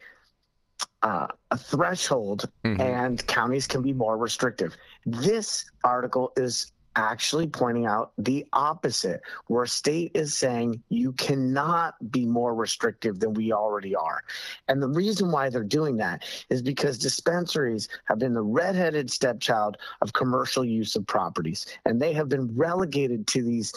[1.03, 2.81] uh, a threshold, Mhm.
[2.81, 4.77] and counties can be more restrictive.
[5.07, 11.95] This article is actually pointing out the opposite, where a state is saying you cannot
[12.11, 14.23] be more restrictive than we already are.
[14.69, 19.77] And the reason why they're doing that is because dispensaries have been the redheaded stepchild
[20.03, 23.73] of commercial use of properties, and they have been relegated to these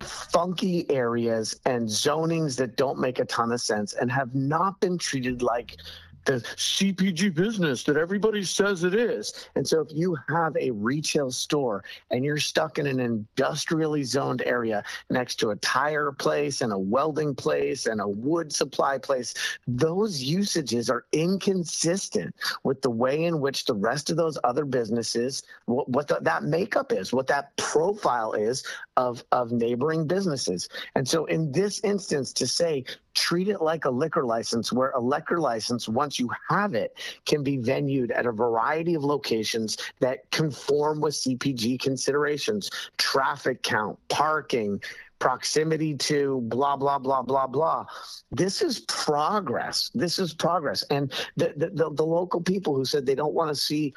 [0.00, 4.98] funky areas and zonings that don't make a ton of sense and have not been
[4.98, 5.76] treated like
[6.24, 9.48] CPG business that everybody says it is.
[9.54, 14.42] And so if you have a retail store and you're stuck in an industrially zoned
[14.42, 19.34] area next to a tire place and a welding place and a wood supply place,
[19.66, 25.42] those usages are inconsistent with the way in which the rest of those other businesses,
[25.66, 28.64] what, what the, that makeup is, what that profile is
[28.96, 30.68] of, of neighboring businesses.
[30.94, 35.00] And so in this instance, to say treat it like a liquor license, where a
[35.00, 36.96] liquor license, once you have it,
[37.26, 43.98] can be venued at a variety of locations that conform with CPG considerations, traffic count,
[44.08, 44.80] parking,
[45.22, 47.86] proximity to blah blah blah blah blah.
[48.32, 49.90] This is progress.
[49.94, 50.82] This is progress.
[50.90, 53.94] And the the, the, the local people who said they don't want to see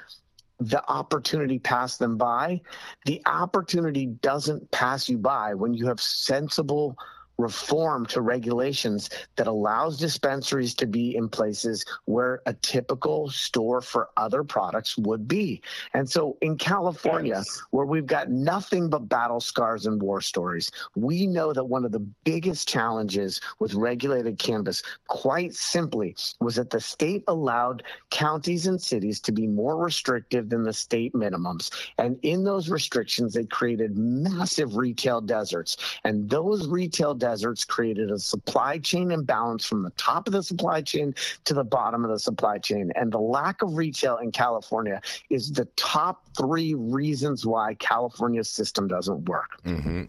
[0.59, 2.61] the opportunity pass them by
[3.05, 6.95] the opportunity doesn't pass you by when you have sensible
[7.37, 14.09] reform to regulations that allows dispensaries to be in places where a typical store for
[14.17, 15.61] other products would be.
[15.93, 21.27] And so in California, where we've got nothing but battle scars and war stories, we
[21.27, 26.79] know that one of the biggest challenges with regulated cannabis, quite simply, was that the
[26.79, 31.71] state allowed counties and cities to be more restrictive than the state minimums.
[31.97, 35.77] And in those restrictions, they created massive retail deserts.
[36.03, 37.24] And those retail deserts
[37.67, 41.13] created a supply chain imbalance from the top of the supply chain
[41.45, 42.91] to the bottom of the supply chain.
[42.95, 48.87] And the lack of retail in California is the top three reasons why California's system
[48.87, 49.59] doesn't work.
[49.63, 50.03] hmm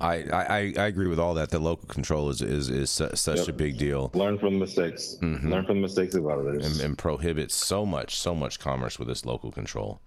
[0.00, 1.50] I, I I agree with all that.
[1.50, 3.48] The local control is is, is su- such Yep.
[3.48, 4.10] a big deal.
[4.14, 5.18] Learn from the mistakes.
[5.20, 5.50] Mhm.
[5.50, 6.64] Learn from the mistakes of others.
[6.64, 10.00] and, and prohibits so much, so much commerce with this local control.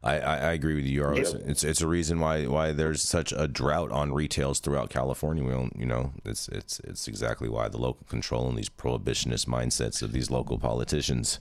[0.00, 1.16] I, I, I agree with you, Yarrow.
[1.16, 5.42] It's, it's it's a reason why why there's such a drought on retails throughout California.
[5.42, 9.46] We don't, you know, it's it's it's exactly why the local control and these prohibitionist
[9.48, 11.40] mindsets of these local politicians.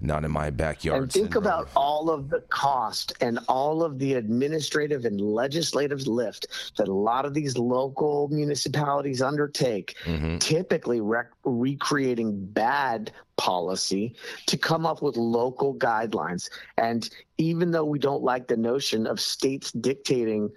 [0.00, 1.02] Not in my backyard.
[1.04, 1.44] And think syndrome.
[1.44, 6.92] about all of the cost and all of the administrative and legislative lift that a
[6.92, 10.40] lot of these local municipalities undertake, Mhm.
[10.40, 14.14] typically rec- recreating bad policy
[14.46, 16.48] to come up with local guidelines.
[16.78, 17.08] And
[17.38, 20.50] even though we don't like the notion of states dictating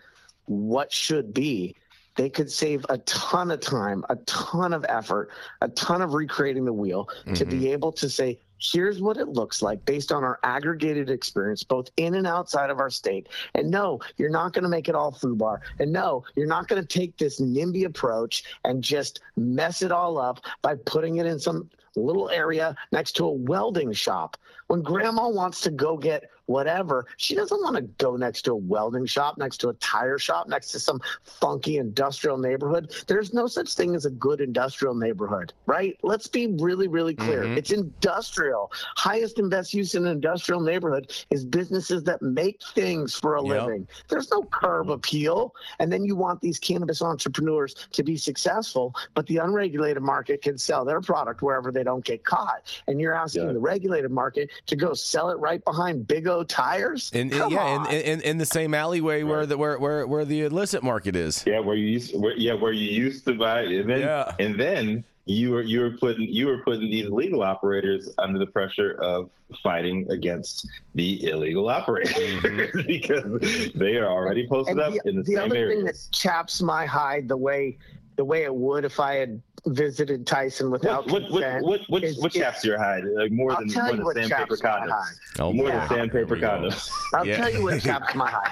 [0.45, 1.75] what should be,
[2.15, 5.29] they could save a ton of time, a ton of effort,
[5.61, 7.67] a ton of recreating the wheel to be mm-hmm.
[7.67, 12.15] able to say, here's what it looks like based on our aggregated experience, both in
[12.15, 13.29] and outside of our state.
[13.53, 15.59] And no, you're not going to make it all FUBAR.
[15.79, 20.17] And no, you're not going to take this NIMBY approach and just mess it all
[20.17, 21.69] up by putting it in some
[21.99, 24.37] little area next to a welding shop.
[24.67, 28.55] When grandma wants to go get whatever, she doesn't want to go next to a
[28.55, 32.93] welding shop, next to a tire shop, next to some funky industrial neighborhood.
[33.07, 35.97] There's no such thing as a good industrial neighborhood, right?
[36.03, 37.43] Let's be really, really clear.
[37.43, 37.57] Mhm.
[37.57, 38.71] It's industrial.
[38.95, 43.43] Highest and best use in an industrial neighborhood is businesses that make things for a
[43.43, 43.49] Yep.
[43.49, 43.87] living.
[44.07, 45.53] There's no curb appeal.
[45.79, 50.57] And then you want these cannabis entrepreneurs to be successful, but the unregulated market can
[50.57, 52.63] sell their product wherever they don't get caught.
[52.87, 53.53] And you're asking Yeah.
[53.53, 57.11] the regulated market to go sell it right behind Big O tires?
[57.13, 60.25] In, in- Come yeah, in, in, in the same alleyway where the where, where where
[60.25, 61.43] the illicit market is.
[61.45, 64.31] Yeah, where you used, where, yeah, where you used to buy, and then Yeah.
[64.39, 68.45] and then you were you were putting you were putting these legal operators under the
[68.45, 69.29] pressure of
[69.61, 72.81] fighting against the illegal operators mm-hmm.
[72.87, 75.97] because they are already posted And up the, in the, the same other thing that
[76.11, 77.77] chaps my hide the way
[78.17, 81.81] the way it would if I had visited Tyson without What what what consent what
[81.87, 83.03] what, is- what is- chaps your hide?
[83.05, 85.39] Like more I'll than tell more you than sandpaper chaps my condoms.
[85.39, 85.79] Oh, More Yeah.
[85.87, 86.89] than sandpaper Here condoms.
[87.13, 87.37] I'll Yeah.
[87.37, 88.51] tell you what chaps my hide.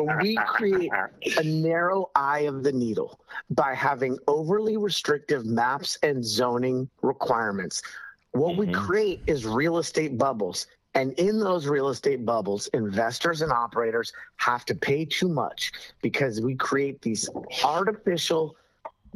[0.00, 0.90] When we create
[1.36, 3.20] a narrow eye of the needle
[3.50, 7.82] by having overly restrictive maps and zoning requirements,
[8.32, 8.74] what we Mhm.
[8.74, 10.66] create is real estate bubbles.
[10.94, 15.72] And in those real estate bubbles, investors and operators have to pay too much
[16.02, 17.28] because we create these
[17.64, 18.56] artificial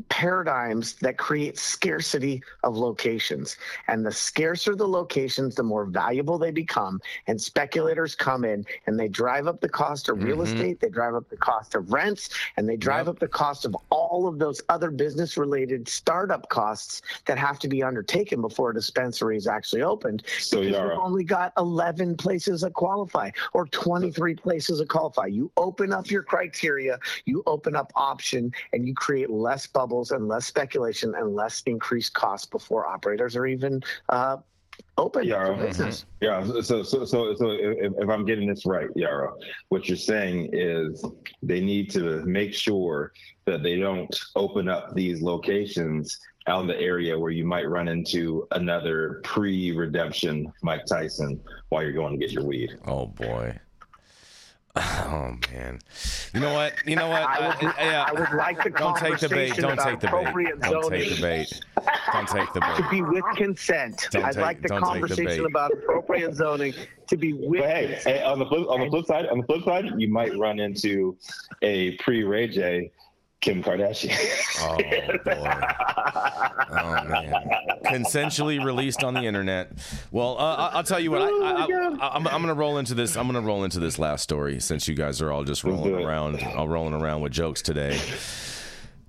[0.08, 3.56] paradigms that create scarcity of locations.
[3.88, 7.00] And the scarcer the locations, the more valuable they become.
[7.26, 10.44] And speculators come in and they drive up the cost of real Mhm.
[10.44, 13.14] estate, they drive up the cost of rents, and they drive Yep.
[13.14, 17.68] up the cost of all of those other business related startup costs that have to
[17.68, 20.22] be undertaken before a dispensary is actually opened.
[20.38, 20.88] So, because Yarrow.
[20.90, 25.26] we've only got 11 places that qualify or 23 places that qualify.
[25.26, 30.26] You open up your criteria, you open up option, and you create less bubbles and
[30.26, 34.36] less speculation and less increased costs before operators are even uh,
[34.98, 35.56] open Yarrow.
[35.56, 36.06] for business.
[36.20, 36.44] Yeah.
[36.44, 37.04] So, so, so,
[37.36, 39.36] so if, if I'm getting this right, Yarrow,
[39.68, 41.04] what you're saying is
[41.40, 43.12] they need to make sure
[43.44, 46.18] that they don't open up these locations
[46.48, 51.92] out in the area where you might run into another pre-redemption Mike Tyson while you're
[51.92, 52.70] going to get your weed.
[52.86, 53.56] Oh boy.
[55.08, 55.78] Oh man.
[56.34, 56.74] You know what?
[56.86, 57.22] You know what?
[57.22, 58.04] I would, Uh, yeah.
[58.08, 59.54] I would like the Don't take the bait.
[59.56, 60.60] Don't take the bait.
[60.60, 61.60] Don't zoning take the bait.
[62.12, 62.76] Don't take the bait.
[62.76, 64.08] to be with consent.
[64.10, 66.74] Don't I'd take- like the don't take the conversation about appropriate zoning
[67.06, 68.16] to be with But hey, consent.
[68.18, 70.58] hey, on the flip, on the flip side, on the flip side, you might run
[70.60, 71.16] into
[71.62, 72.90] a pre-Ray J,
[73.40, 74.16] Kim Kardashian.
[74.60, 74.76] Oh
[75.24, 75.50] boy.
[76.68, 77.32] Oh man.
[77.84, 79.70] Consensually released on the internet.
[80.10, 81.22] Well, uh, I'll tell you what.
[81.22, 83.16] I, I, I'm going to roll into this.
[83.16, 85.94] I'm going to roll into this last story since you guys are all just rolling
[85.94, 88.00] around, all rolling around with jokes today.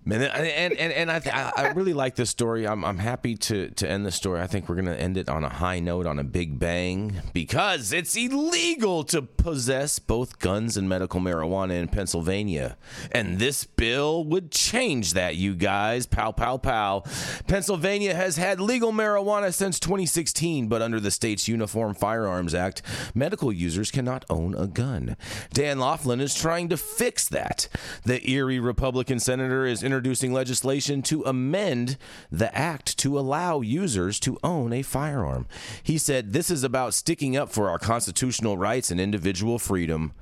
[0.07, 2.65] Man, and and and I, th- I really like this story.
[2.65, 4.39] I'm I'm happy to to end the story.
[4.39, 7.91] I think we're gonna end it on a high note, on a big bang, because
[7.91, 12.77] it's illegal to possess both guns and medical marijuana in Pennsylvania,
[13.11, 15.35] and this bill would change that.
[15.35, 17.03] You guys, pow pow pow.
[17.47, 22.81] Pennsylvania has had legal marijuana since 2016, but under the state's Uniform Firearms Act,
[23.13, 25.17] medical users cannot own a gun.
[25.51, 27.67] Dan Laughlin is trying to fix that.
[28.05, 31.97] The Erie Republican senator is introducing legislation to amend
[32.31, 35.47] the act to allow users to own a firearm.
[35.81, 40.13] He said, This is about sticking up for our constitutional rights and individual freedom.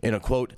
[0.00, 0.52] In a quote,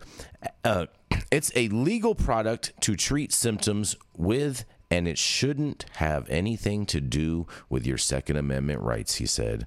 [0.64, 0.84] uh,
[1.32, 7.46] it's a legal product to treat symptoms with and it shouldn't have anything to do
[7.68, 9.66] with your Second Amendment rights, he said.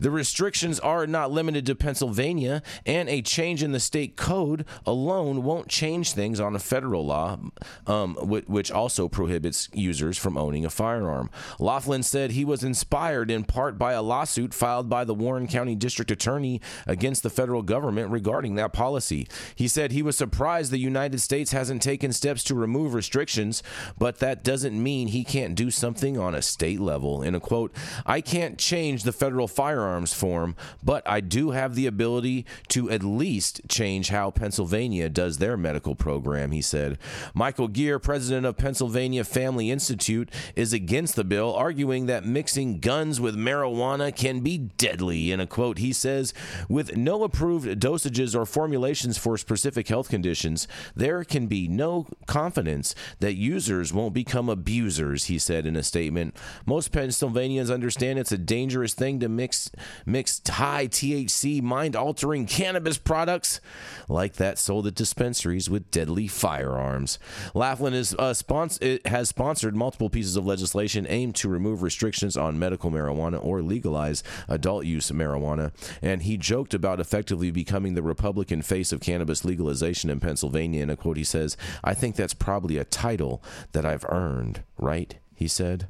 [0.00, 5.42] The restrictions are not limited to Pennsylvania, and a change in the state code alone
[5.42, 7.38] won't change things on a federal law,
[7.86, 11.30] um, which also prohibits users from owning a firearm.
[11.58, 15.74] Laughlin said he was inspired in part by a lawsuit filed by the Warren County
[15.74, 19.28] District Attorney against the federal government regarding that policy.
[19.54, 23.62] He said he was surprised the United States hasn't taken steps to remove restrictions,
[23.98, 27.22] but that doesn't mean he can't do something on a state level.
[27.22, 27.74] In a quote,
[28.06, 33.02] I can't change the federal firearms form, but I do have the ability to at
[33.02, 36.98] least change how Pennsylvania does their medical program, he said.
[37.34, 43.20] Michael Geer, president of Pennsylvania Family Institute, is against the bill, arguing that mixing guns
[43.20, 45.32] with marijuana can be deadly.
[45.32, 46.32] In a quote, he says,
[46.68, 52.94] with no approved dosages or formulations for specific health conditions, there can be no confidence
[53.20, 56.36] that users won't become abusers, he said in a statement.
[56.66, 59.70] Most Pennsylvanians understand it's a dangerous thing to mix
[60.06, 63.60] mix high THC mind-altering cannabis products
[64.08, 67.18] like that sold at dispensaries with deadly firearms.
[67.54, 72.36] Laughlin is uh, spons- it has sponsored multiple pieces of legislation aimed to remove restrictions
[72.36, 75.72] on medical marijuana or legalize adult use marijuana,
[76.02, 80.82] and he joked about effectively becoming the Republican face of cannabis legalization in Pennsylvania.
[80.82, 83.42] In a quote, he says, "I think that's probably a title
[83.72, 84.41] that I've earned,
[84.78, 85.88] right?" He said,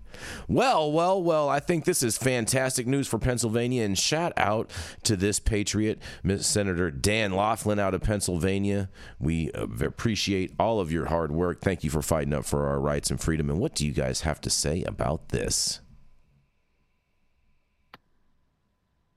[0.48, 3.84] Well, well, well, I think this is fantastic news for Pennsylvania.
[3.84, 4.70] And shout out
[5.02, 6.00] to this patriot,
[6.38, 8.88] Senator Dan Laughlin out of Pennsylvania.
[9.20, 11.60] We appreciate all of your hard work.
[11.60, 13.50] Thank you for fighting up for our rights and freedom.
[13.50, 15.80] And what do you guys have to say about this?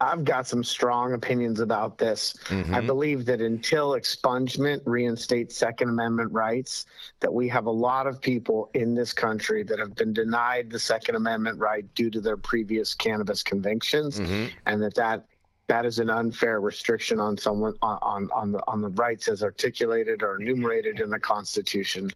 [0.02, 2.36] I've got some strong opinions about this.
[2.50, 2.86] I mm-hmm.
[2.86, 6.86] believe that until expungement reinstates Second Amendment rights,
[7.22, 10.80] that we have a lot of people in this country that have been denied the
[10.80, 14.48] Second Amendment right due to their previous cannabis convictions, mm-hmm.
[14.66, 15.26] and that that
[15.68, 19.44] that is an unfair restriction on someone on on on the, on the rights as
[19.44, 22.12] articulated or enumerated in the Constitution.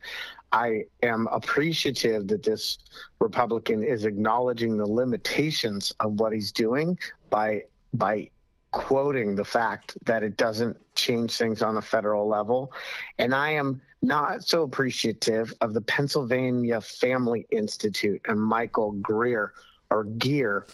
[0.52, 2.80] I am appreciative that this
[3.20, 6.98] Republican is acknowledging the limitations of what he's doing
[7.30, 7.64] by
[7.94, 8.30] by
[8.72, 12.72] quoting the fact that it doesn't change things on a federal level.
[13.18, 19.54] And I am not so appreciative of the Pennsylvania Family Institute and Michael Greer
[19.90, 20.68] or Geer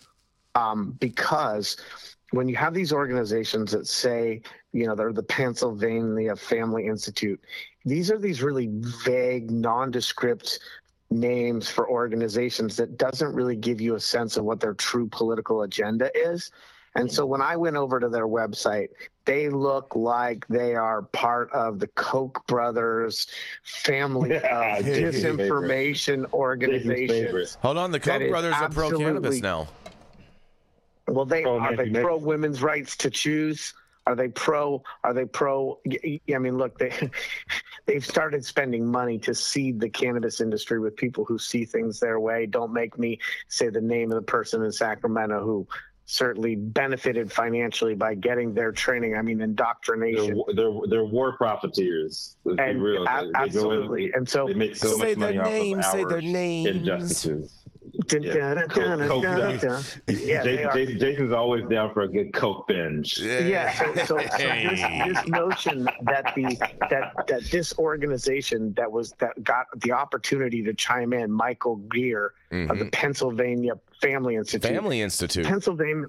[0.55, 1.77] um, because
[2.31, 4.41] when you have these organizations that say,
[4.73, 7.39] you know, they're the Pennsylvania Family Institute,
[7.85, 10.59] these are these really vague, nondescript
[11.11, 15.61] names for organizations that doesn't really give you a sense of what their true political
[15.61, 16.51] agenda is.
[16.95, 18.87] And so when I went over to their website,
[19.25, 23.27] they look like they are part of the Koch brothers
[23.63, 24.41] family of
[24.85, 27.45] disinformation organization.
[27.61, 29.67] Hold on, the Koch brothers are pro cannabis now.
[31.07, 33.73] Well, they Pro are they pro women's rights to choose?
[34.07, 34.83] Are they pro?
[35.03, 35.79] Are they pro?
[35.85, 36.91] I mean, look, they
[37.85, 42.19] they've started spending money to seed the cannabis industry with people who see things their
[42.19, 42.45] way.
[42.45, 45.67] Don't make me say the name of the person in Sacramento who
[46.07, 49.15] certainly benefited financially by getting their training.
[49.15, 50.43] I mean, They're, indoctrination.
[50.55, 52.37] they're, they're war profiteers.
[52.45, 53.03] And real.
[53.03, 54.11] a- They- they in- absolutely.
[54.13, 56.67] And so they make so Say much money their off names, of say their names.
[56.75, 57.64] injustices.
[58.11, 58.61] Yeah.
[58.67, 59.23] Coke- Coke.
[60.07, 63.17] Yeah, Jason, Jason's always down for a good coke binge.
[63.19, 66.57] Yeah, so, so, so this, this notion that the
[66.89, 72.33] that that this organization that was that got the opportunity to chime in, Michael Greer
[72.51, 72.89] of the mm-hmm.
[72.89, 75.45] Pennsylvania Family Institute, Family Institute.
[75.45, 76.07] Pennsylvania.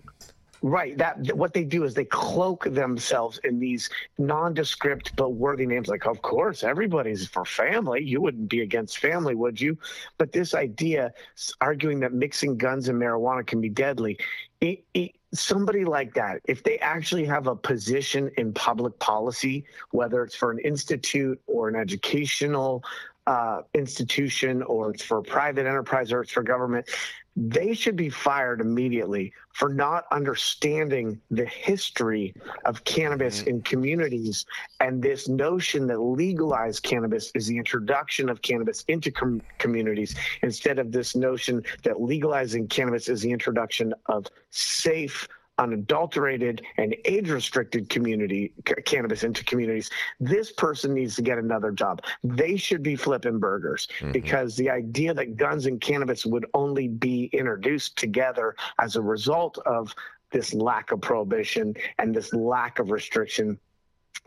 [0.63, 0.97] Right.
[0.97, 5.89] That what they do is they cloak themselves in these nondescript but worthy names.
[5.89, 8.03] Like, of course, everybody's for family.
[8.03, 9.79] You wouldn't be against family, would you?
[10.19, 11.13] But this idea,
[11.61, 14.19] arguing that mixing guns and marijuana can be deadly,
[14.61, 20.23] it, it, somebody like that, if they actually have a position in public policy, whether
[20.23, 22.83] it's for an institute or an educational
[23.27, 26.89] uh, institution or it's for private enterprise or it's for government,
[27.37, 32.35] they should be fired immediately for not understanding the history
[32.65, 33.51] of cannabis mm-hmm.
[33.51, 34.47] in communities
[34.81, 40.79] and this notion that legalized cannabis is the introduction of cannabis into com- communities instead
[40.79, 47.89] of this notion that legalizing cannabis is the introduction of safe unadulterated and age restricted
[47.89, 52.03] community c- cannabis into communities this person needs to get another job.
[52.25, 54.13] They should be flipping burgers mm-hmm.
[54.13, 59.59] because the idea that guns and cannabis would only be introduced together as a result
[59.67, 59.95] of
[60.33, 63.59] this lack of prohibition and this lack of restriction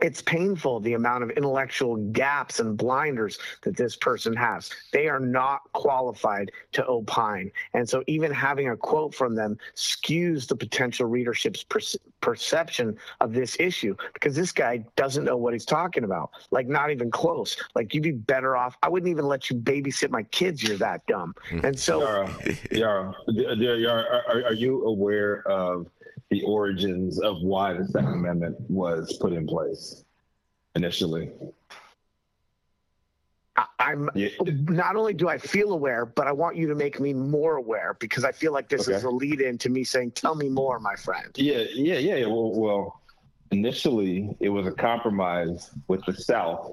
[0.02, 4.70] it's painful the amount of intellectual gaps and blinders that this person has.
[4.92, 7.52] They are not qualified to opine.
[7.74, 13.34] And so, even having a quote from them skews the potential readership's perce- perception of
[13.34, 16.32] this issue because this guy doesn't know what he's talking about.
[16.52, 17.58] Like, not even close.
[17.76, 18.78] Like, you'd be better off.
[18.84, 20.64] I wouldn't even let you babysit my kids.
[20.64, 21.36] You're that dumb.
[21.50, 21.66] Hmm.
[21.66, 22.36] And so, Yarrow,
[22.72, 25.88] Yarrow, Yarrow, Yarrow, are, are you aware of
[26.30, 30.04] the origins of why the Second Amendment was put in place
[30.76, 31.32] initially?
[33.78, 34.30] I'm Yeah.
[34.70, 37.98] not only do I feel aware, but I want you to make me more aware
[38.00, 38.96] because I feel like this Okay.
[38.96, 41.30] is a lead in to me saying, Tell me more, my friend.
[41.36, 42.16] Yeah, yeah, yeah.
[42.18, 42.26] yeah.
[42.28, 43.02] Well, well,
[43.52, 46.72] initially it was a compromise with the South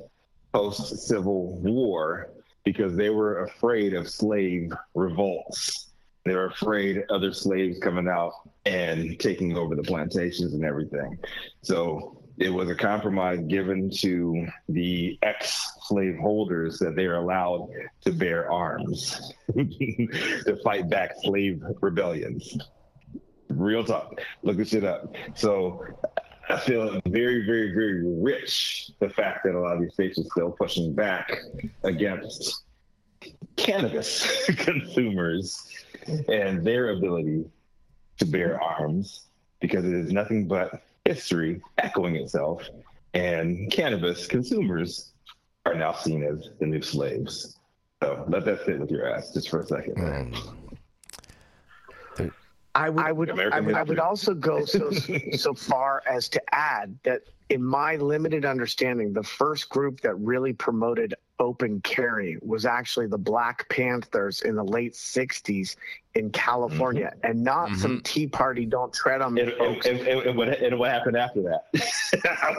[0.52, 2.30] post Civil War
[2.64, 5.85] because they were afraid of slave revolts.
[6.26, 8.32] They were afraid other slaves coming out
[8.64, 11.18] and taking over the plantations and everything.
[11.62, 17.68] So it was a compromise given to the ex-slave holders that they are allowed
[18.04, 22.58] to bear arms to fight back slave rebellions.
[23.48, 24.20] Real talk.
[24.42, 25.14] Look this shit up.
[25.34, 25.86] So
[26.48, 30.24] I feel very, very, very rich the fact that a lot of these states are
[30.24, 31.40] still pushing back
[31.84, 32.64] against
[33.56, 35.66] cannabis consumers
[36.28, 37.44] and their ability
[38.18, 39.26] to bear arms
[39.60, 42.68] because it is nothing but history echoing itself.
[43.14, 45.12] And cannabis consumers
[45.64, 47.56] are now seen as the new slaves.
[48.02, 50.36] So let that sit with your ass just for a second.
[52.74, 56.42] I would, I would, I would, I would also go so so far as to
[56.54, 62.64] add that, in my limited understanding, the first group that really promoted open carry was
[62.64, 65.76] actually the Black Panthers in the late '60s
[66.14, 67.30] in California, mm-hmm.
[67.30, 68.02] and not some mm-hmm.
[68.02, 69.86] Tea Party "Don't Tread on Me" And, and, folks.
[69.86, 71.66] and, and, and what, and what happened after that?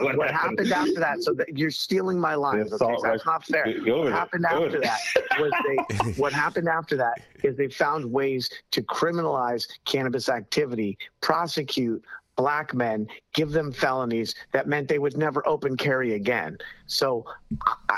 [0.16, 1.22] what happened after that?
[1.22, 2.70] So that you're stealing my lines.
[2.70, 3.64] The Okay, assault that's rifle- not fair.
[4.02, 5.00] What happened Go after that
[5.38, 6.12] was they.
[6.16, 12.02] What happened after that is they found ways to criminalize cannabis activity, prosecute
[12.38, 16.56] black men, give them felonies that meant they would never open carry again.
[16.86, 17.26] So,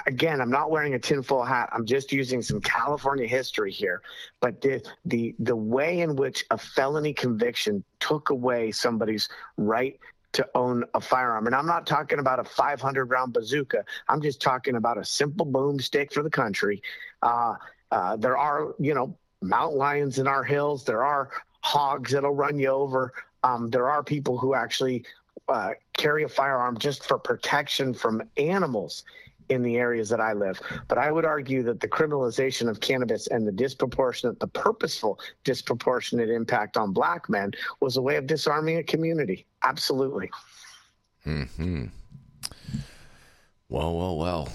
[0.07, 1.69] again, I'm not wearing a tinfoil hat.
[1.73, 4.03] I'm just using some California history here.
[4.41, 10.01] But the the the way in which a felony conviction took away somebody's right
[10.33, 11.47] to own a firearm.
[11.47, 13.85] And I'm not talking about a 500 round bazooka.
[14.09, 16.83] I'm just talking about a simple boomstick for the country.
[17.21, 17.57] Uh,
[17.91, 20.85] uh, there are, you know, mountain lions in our hills.
[20.85, 21.31] There are
[21.63, 23.13] hogs that'll run you over.
[23.43, 25.05] Um, there are people who actually
[25.49, 29.05] uh, carry a firearm just for protection from animals.
[29.51, 30.61] in the areas that I live.
[30.87, 36.31] But I would argue that the criminalization of cannabis and the disproportionate, the purposeful disproportionate
[36.31, 37.51] impact on black men
[37.81, 39.47] was a way of disarming a community.
[39.65, 40.31] Absolutely.
[41.25, 41.87] Hmm.
[43.69, 44.49] Well, well, well.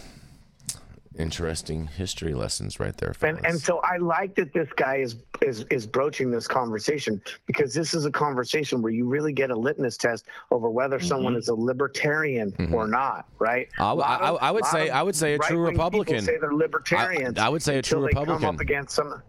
[1.18, 3.14] Interesting history lessons right there.
[3.22, 7.74] And, and so I like that this guy is, is is broaching this conversation because
[7.74, 11.08] this is a conversation where you really get a litmus test over whether Mm-hmm.
[11.08, 13.70] someone is a libertarian or not, right?
[13.80, 16.22] I, I, of- I would say I would say a true Republican.
[16.22, 17.40] Say they're libertarians.
[17.40, 18.56] I, I would say a true they come Republican.
[18.56, 19.22] up against some.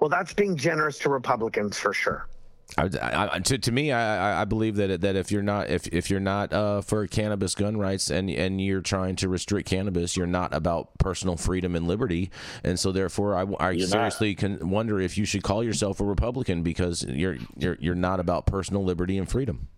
[0.00, 2.26] Well, that's being generous to Republicans for sure.
[2.76, 5.86] I, I, to, to me, I, I- I believe that that if you're not if,
[5.88, 10.16] if you're not uh, for cannabis gun rights and and you're trying to restrict cannabis,
[10.16, 12.30] you're not about personal freedom and liberty,
[12.64, 13.90] and so therefore, I, I You're not.
[13.92, 18.18] seriously can wonder if you should call yourself a Republican because you're you're you're not
[18.18, 19.68] about personal liberty and freedom.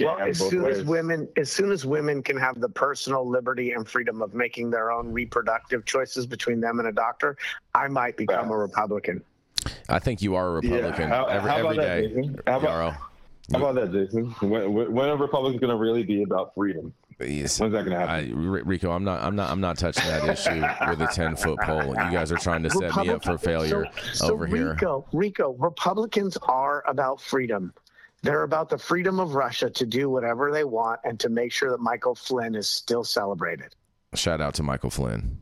[0.00, 3.72] Well, as both soon as women, as soon as women can have the personal liberty
[3.72, 7.36] and freedom of making their own reproductive choices between them and a doctor,
[7.74, 9.22] I might become a Republican.
[9.88, 10.74] I think you are a Yeah.
[10.76, 12.40] Republican How- every, how every about that, Jason?
[12.46, 12.92] How about-
[13.52, 14.26] How about that, Jason?
[14.40, 16.92] When, when when are Republicans going to really be about freedom?
[17.18, 17.60] Yes.
[17.60, 18.14] When's that going to happen?
[18.32, 21.36] I, R- Rico, I'm not, I'm not, I'm not touching that issue with a ten
[21.36, 21.88] foot pole.
[21.88, 24.70] You guys are trying to set me up for failure So, so over here.
[24.72, 27.74] Rico, Rico, Republicans are about freedom.
[28.22, 31.70] They're about the freedom of Russia to do whatever they want and to make sure
[31.70, 33.74] that Michael Flynn is still celebrated.
[34.14, 35.38] Shout out to Michael Flynn,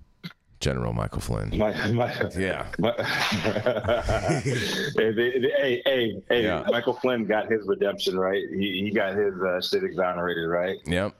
[0.60, 1.56] General Michael Flynn.
[1.56, 2.66] My, my, Yeah.
[2.78, 2.92] my,
[4.42, 6.64] hey, hey, hey, hey, Yeah.
[6.70, 8.42] Michael Flynn got his redemption, right?
[8.50, 10.76] He, he got his uh, shit exonerated, right?
[10.86, 11.14] Yep.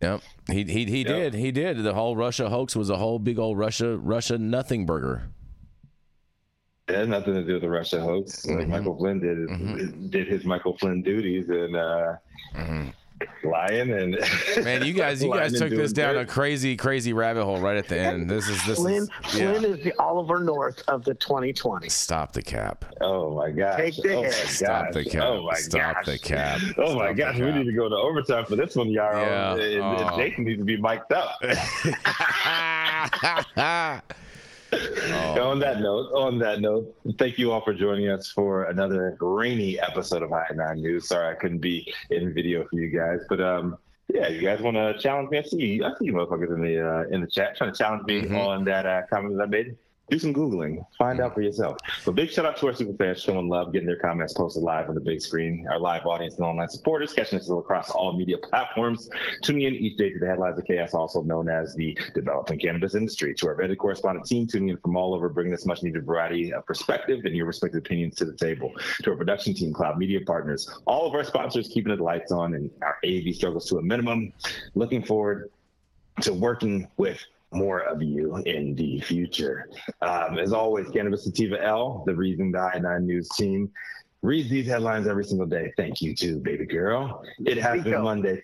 [0.00, 0.20] Yep.
[0.50, 1.34] He he he did.
[1.34, 1.82] He did.
[1.82, 5.28] The whole Russia hoax was a whole big old Russia Russia nothing burger.
[6.86, 8.46] It had nothing to do with the Russia hoax.
[8.46, 8.68] Like Mhm.
[8.68, 10.10] Michael Flynn did Mhm.
[10.10, 12.14] did his Michael Flynn duties and uh,
[13.44, 14.18] lying and
[14.64, 16.20] Man, you guys you guys took this down dirt.
[16.22, 18.28] a crazy crazy rabbit hole right at the end.
[18.30, 19.52] This is this Flynn, is yeah.
[19.52, 22.84] Flynn is the Oliver North of the 2020 Stop the cap.
[23.00, 23.76] Oh my gosh!
[23.76, 24.28] Take the oh my.
[24.30, 24.94] Stop gosh.
[24.94, 25.22] the cap.
[25.24, 26.06] Oh my Stop gosh.
[26.06, 26.60] the cap.
[26.78, 27.38] Oh my Stop the gosh!
[27.38, 29.20] We need to go to overtime for this one, Yarrow.
[29.22, 29.52] Yeah.
[29.54, 30.16] And- and Oh.
[30.16, 31.38] Jason needs to be mic'd up.
[34.72, 39.16] Oh, on that note, on that note, thank you all for joining us for another
[39.20, 41.08] rainy episode of High Nine News.
[41.08, 43.78] Sorry I couldn't be in video for you guys, but um,
[44.12, 45.38] yeah, you guys want to challenge me?
[45.38, 47.78] I see you, I see you motherfuckers in the uh, in the chat trying to
[47.78, 48.38] challenge me Mhm.
[48.46, 49.76] on that uh, comment that I made.
[50.10, 51.34] Do some googling, find out mm.
[51.34, 51.76] for yourself.
[52.06, 54.88] But big shout out to our super fans showing love, getting their comments posted live
[54.88, 55.66] on the big screen.
[55.70, 59.10] Our live audience and online supporters catching us across all media platforms.
[59.42, 62.94] Tuning in each day to the headlines of chaos, also known as the developing cannabis
[62.94, 63.34] industry.
[63.34, 66.54] To our vetted correspondent team tuning in from all over, bringing this much needed variety
[66.54, 68.72] of perspective and your respective opinions to the table.
[69.02, 72.54] To our production team, Cloud Media Partners, all of our sponsors keeping the lights on
[72.54, 74.32] and our AV struggles to a minimum.
[74.74, 75.50] Looking forward
[76.22, 77.20] to working with
[77.52, 79.68] more of you in the future.
[80.02, 83.70] Um, as always, Cannabis Sativa L, the reason I9 News team
[84.22, 85.72] reads these headlines every single day.
[85.76, 87.24] Thank you too, baby girl.
[87.46, 88.04] It has been Rico.
[88.04, 88.42] Monday.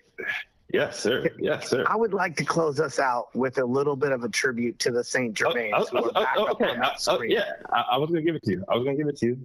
[0.75, 1.29] Yes, sir.
[1.39, 1.85] Yes, sir.
[1.87, 4.91] I would like to close us out with a little bit of a tribute to
[4.91, 5.29] the St.
[5.29, 5.73] Oh, Germains.
[5.93, 6.65] oh, oh, oh, okay.
[6.71, 7.31] on that Uh, screen.
[7.31, 8.65] yeah, I, I was gonna give it to you.
[8.69, 9.37] I was gonna give it to you.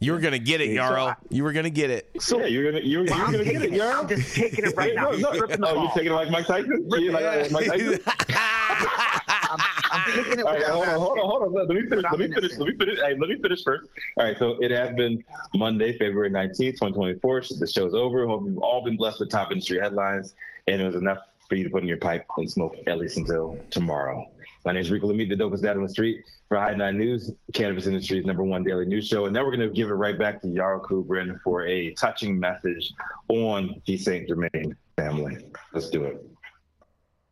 [0.00, 1.04] You, were gonna get it, So Yarrow.
[1.08, 2.10] I- You were gonna get it.
[2.18, 3.76] So yeah, you're gonna you're, you're I'm gonna get taking it, it.
[3.76, 4.00] Yarrow.
[4.00, 5.10] I'm just taking it right now.
[5.10, 5.82] No, He's no, ripping the oh, ball.
[5.84, 6.88] you're taking it like Mike Tyson?
[6.98, 8.00] You like, like Mike Tyson?
[10.12, 11.52] I'm, I'm taking it All right, hold on, hold on, hold on.
[11.52, 12.04] Let me finish.
[12.10, 12.56] Let me finish.
[12.56, 12.98] Let me finish.
[12.98, 13.88] Hey, let me finish first.
[14.16, 15.24] All right, so it has been
[15.54, 17.40] Monday, February nineteenth, twenty twenty four.
[17.40, 18.26] The show's over.
[18.26, 20.34] Hope you've all been blessed with top industry headlines,
[20.66, 21.18] and it was enough
[21.48, 24.30] for you to put in your pipe and smoke at least until tomorrow.
[24.64, 27.32] My name is Rico Lamitte, the dopest dad on the street for High Nine News,
[27.54, 29.24] cannabis industry's number one daily news show.
[29.24, 32.38] And now we're going to give it right back to Yarrow Kubrin for a touching
[32.38, 32.92] message
[33.28, 34.28] on the St.
[34.28, 35.38] Germain family.
[35.72, 36.24] Let's do it.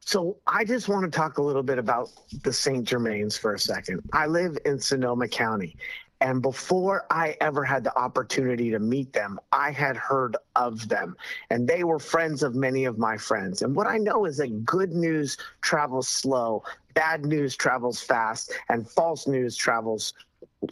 [0.09, 2.09] So I just want to talk a little bit about
[2.43, 2.83] the St.
[2.83, 4.01] Germains for a second.
[4.15, 5.77] I live in Sonoma County,
[6.23, 11.15] and before I ever had the opportunity to meet them, I had heard of them,
[11.51, 13.61] and they were friends of many of my friends.
[13.61, 16.65] And what I know is that good news travels slow,
[16.95, 20.15] bad news travels fast, and false news travels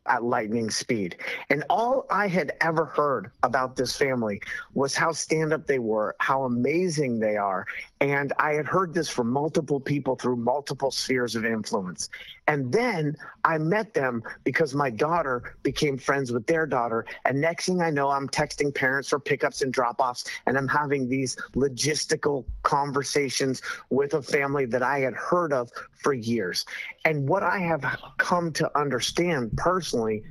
[0.07, 1.17] at lightning speed.
[1.51, 4.41] And all I had ever heard about this family
[4.75, 7.67] was how stand up they were, how amazing they are.
[8.01, 12.09] And I had heard this from multiple people through multiple spheres of influence.
[12.49, 17.05] And then I met them because my daughter became friends with their daughter.
[17.25, 20.69] And next thing I know, I'm texting parents for pickups and drop offs, and I'm
[20.69, 26.65] having these logistical conversations with a family that I had heard of for years.
[27.05, 27.85] And what I have
[28.19, 30.23] come to understand personally personally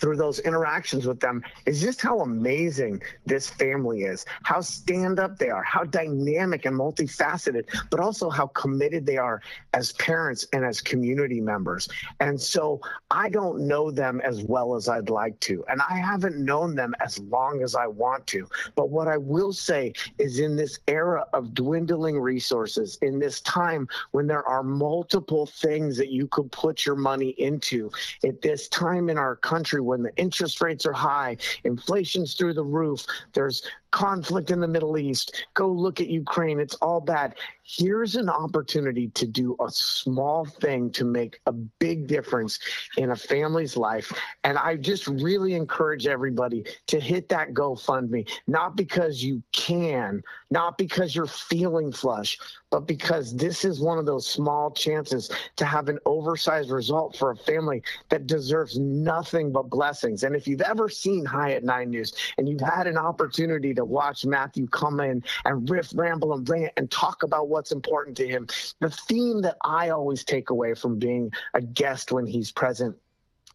[0.00, 5.38] through those interactions with them is just how amazing this family is, how stand up
[5.38, 9.40] they are, how dynamic and multifaceted, but also how committed they are
[9.74, 11.88] as parents and as community members.
[12.20, 16.36] And so I don't know them as well as I'd like to, and I haven't
[16.36, 18.48] known them as long as I want to.
[18.74, 23.88] But what I will say is in this era of dwindling resources, in this time
[24.12, 27.90] when there are multiple things that you could put your money into,
[28.24, 32.64] at this time in our country when the interest rates are high, inflation's through the
[32.64, 37.34] roof, there's conflict in the Middle East, go look at Ukraine, it's all bad.
[37.62, 42.58] Here's an opportunity to do a small thing to make a big difference
[42.96, 44.12] in a family's life.
[44.42, 50.78] And I just really encourage everybody to hit that GoFundMe, not because you can, not
[50.78, 52.38] because you're feeling flush,
[52.70, 57.30] but because this is one of those small chances to have an oversized result for
[57.30, 60.24] a family that deserves nothing but blessings.
[60.24, 63.79] And if you've ever seen High at Nine News and you've had an opportunity to
[63.84, 68.28] watch Matthew come in and riff, ramble, and rant and talk about what's important to
[68.28, 68.46] him,
[68.80, 72.96] the theme that I always take away from being a guest when he's present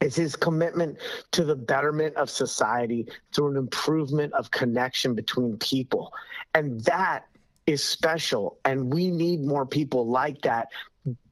[0.01, 0.97] is his commitment
[1.31, 6.13] to the betterment of society through an improvement of connection between people.
[6.53, 7.25] And that
[7.65, 8.59] is special.
[8.65, 10.67] And we need more people like that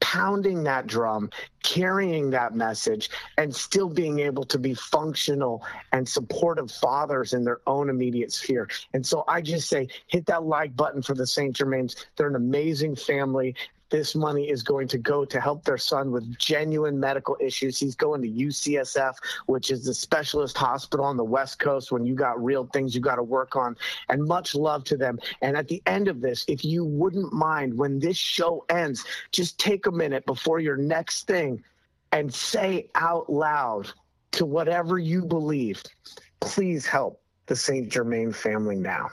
[0.00, 1.30] pounding that drum,
[1.62, 7.60] carrying that message, and still being able to be functional and supportive fathers in their
[7.66, 8.68] own immediate sphere.
[8.92, 11.54] And so I just say, hit that like button for the St.
[11.54, 12.06] Germains.
[12.16, 13.54] They're an amazing family.
[13.94, 17.78] This money is going to go to help their son with genuine medical issues.
[17.78, 19.14] He's going to UCSF,
[19.46, 23.00] which is the specialist hospital on the West Coast when you got real things you
[23.00, 23.76] got to work on.
[24.08, 25.20] And much love to them.
[25.42, 29.60] And at the end of this, if you wouldn't mind, when this show ends, just
[29.60, 31.62] take a minute before your next thing
[32.10, 33.92] and say out loud
[34.32, 35.80] to whatever you believe,
[36.40, 37.88] please help the St.
[37.88, 39.10] Germain family now.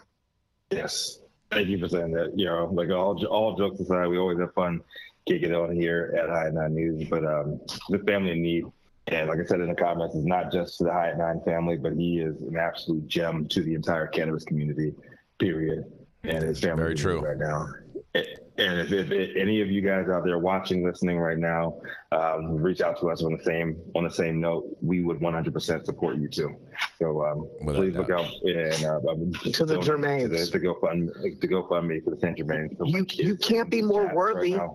[0.72, 1.21] Yes.
[1.52, 2.38] Thank you for saying that.
[2.38, 4.82] You know, like all all jokes aside, we always have fun
[5.28, 7.08] kicking it on here at High Nine News.
[7.10, 7.60] But um,
[7.90, 8.66] the family in need,
[9.08, 11.78] and like I said in the comments, is not just to the High Nine family,
[11.78, 14.94] but he is an absolute gem to the entire cannabis community.
[15.40, 15.92] Period.
[16.24, 17.20] And his family Very true.
[17.20, 17.68] right now.
[18.14, 21.82] And if, if, if, any of you guys out there watching, listening right now,
[22.12, 25.86] um, reach out to us on the same on the same note, we would 100%
[25.86, 26.56] support you too.
[27.00, 31.48] So um, please look out and uh, to the Germains to, the, to GoFund to
[31.48, 32.76] GoFundMe for the Saint Germain.
[32.84, 34.70] You, you can't be more worthy right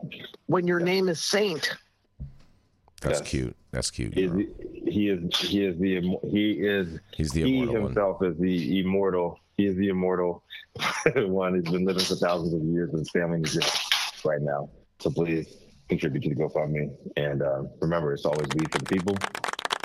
[0.46, 1.76] when your name is Saint.
[3.02, 3.28] That's yes.
[3.28, 3.56] cute.
[3.70, 4.14] That's cute.
[4.14, 4.32] He is,
[4.86, 8.30] he is he is the he is he's the he himself one.
[8.30, 9.38] is the immortal.
[9.58, 10.42] He is the immortal
[11.16, 11.54] one.
[11.54, 14.70] He's been living for thousands of years and his family is just right now.
[15.00, 16.94] So please contribute to the GoFundMe.
[17.16, 19.16] And uh, remember, it's always we for the people.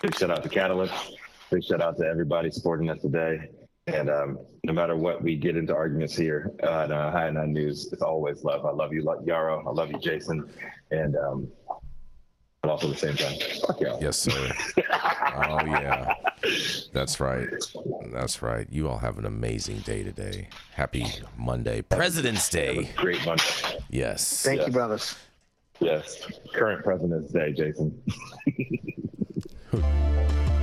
[0.01, 0.93] Big shout out to Catalyst.
[1.49, 3.49] Big shout out to everybody supporting us today.
[3.87, 7.91] And um, no matter what we get into arguments here at uh, High Nine News,
[7.91, 8.65] it's always love.
[8.65, 9.63] I love you, Yarrow.
[9.67, 10.49] I love you, Jason.
[10.91, 11.51] And um,
[12.61, 13.99] but also at the same time, fuck y'all.
[14.01, 14.51] Yes, sir.
[14.77, 16.13] oh yeah,
[16.93, 17.47] that's right.
[18.11, 18.67] That's right.
[18.69, 20.47] You all have an amazing day today.
[20.73, 21.07] Happy
[21.37, 22.91] Monday, President's Day.
[22.97, 23.43] Great Monday.
[23.89, 24.43] Yes.
[24.43, 24.67] Thank yes.
[24.67, 25.15] you, brothers.
[25.81, 26.25] Yes.
[26.53, 28.01] Current President's Day, Jason.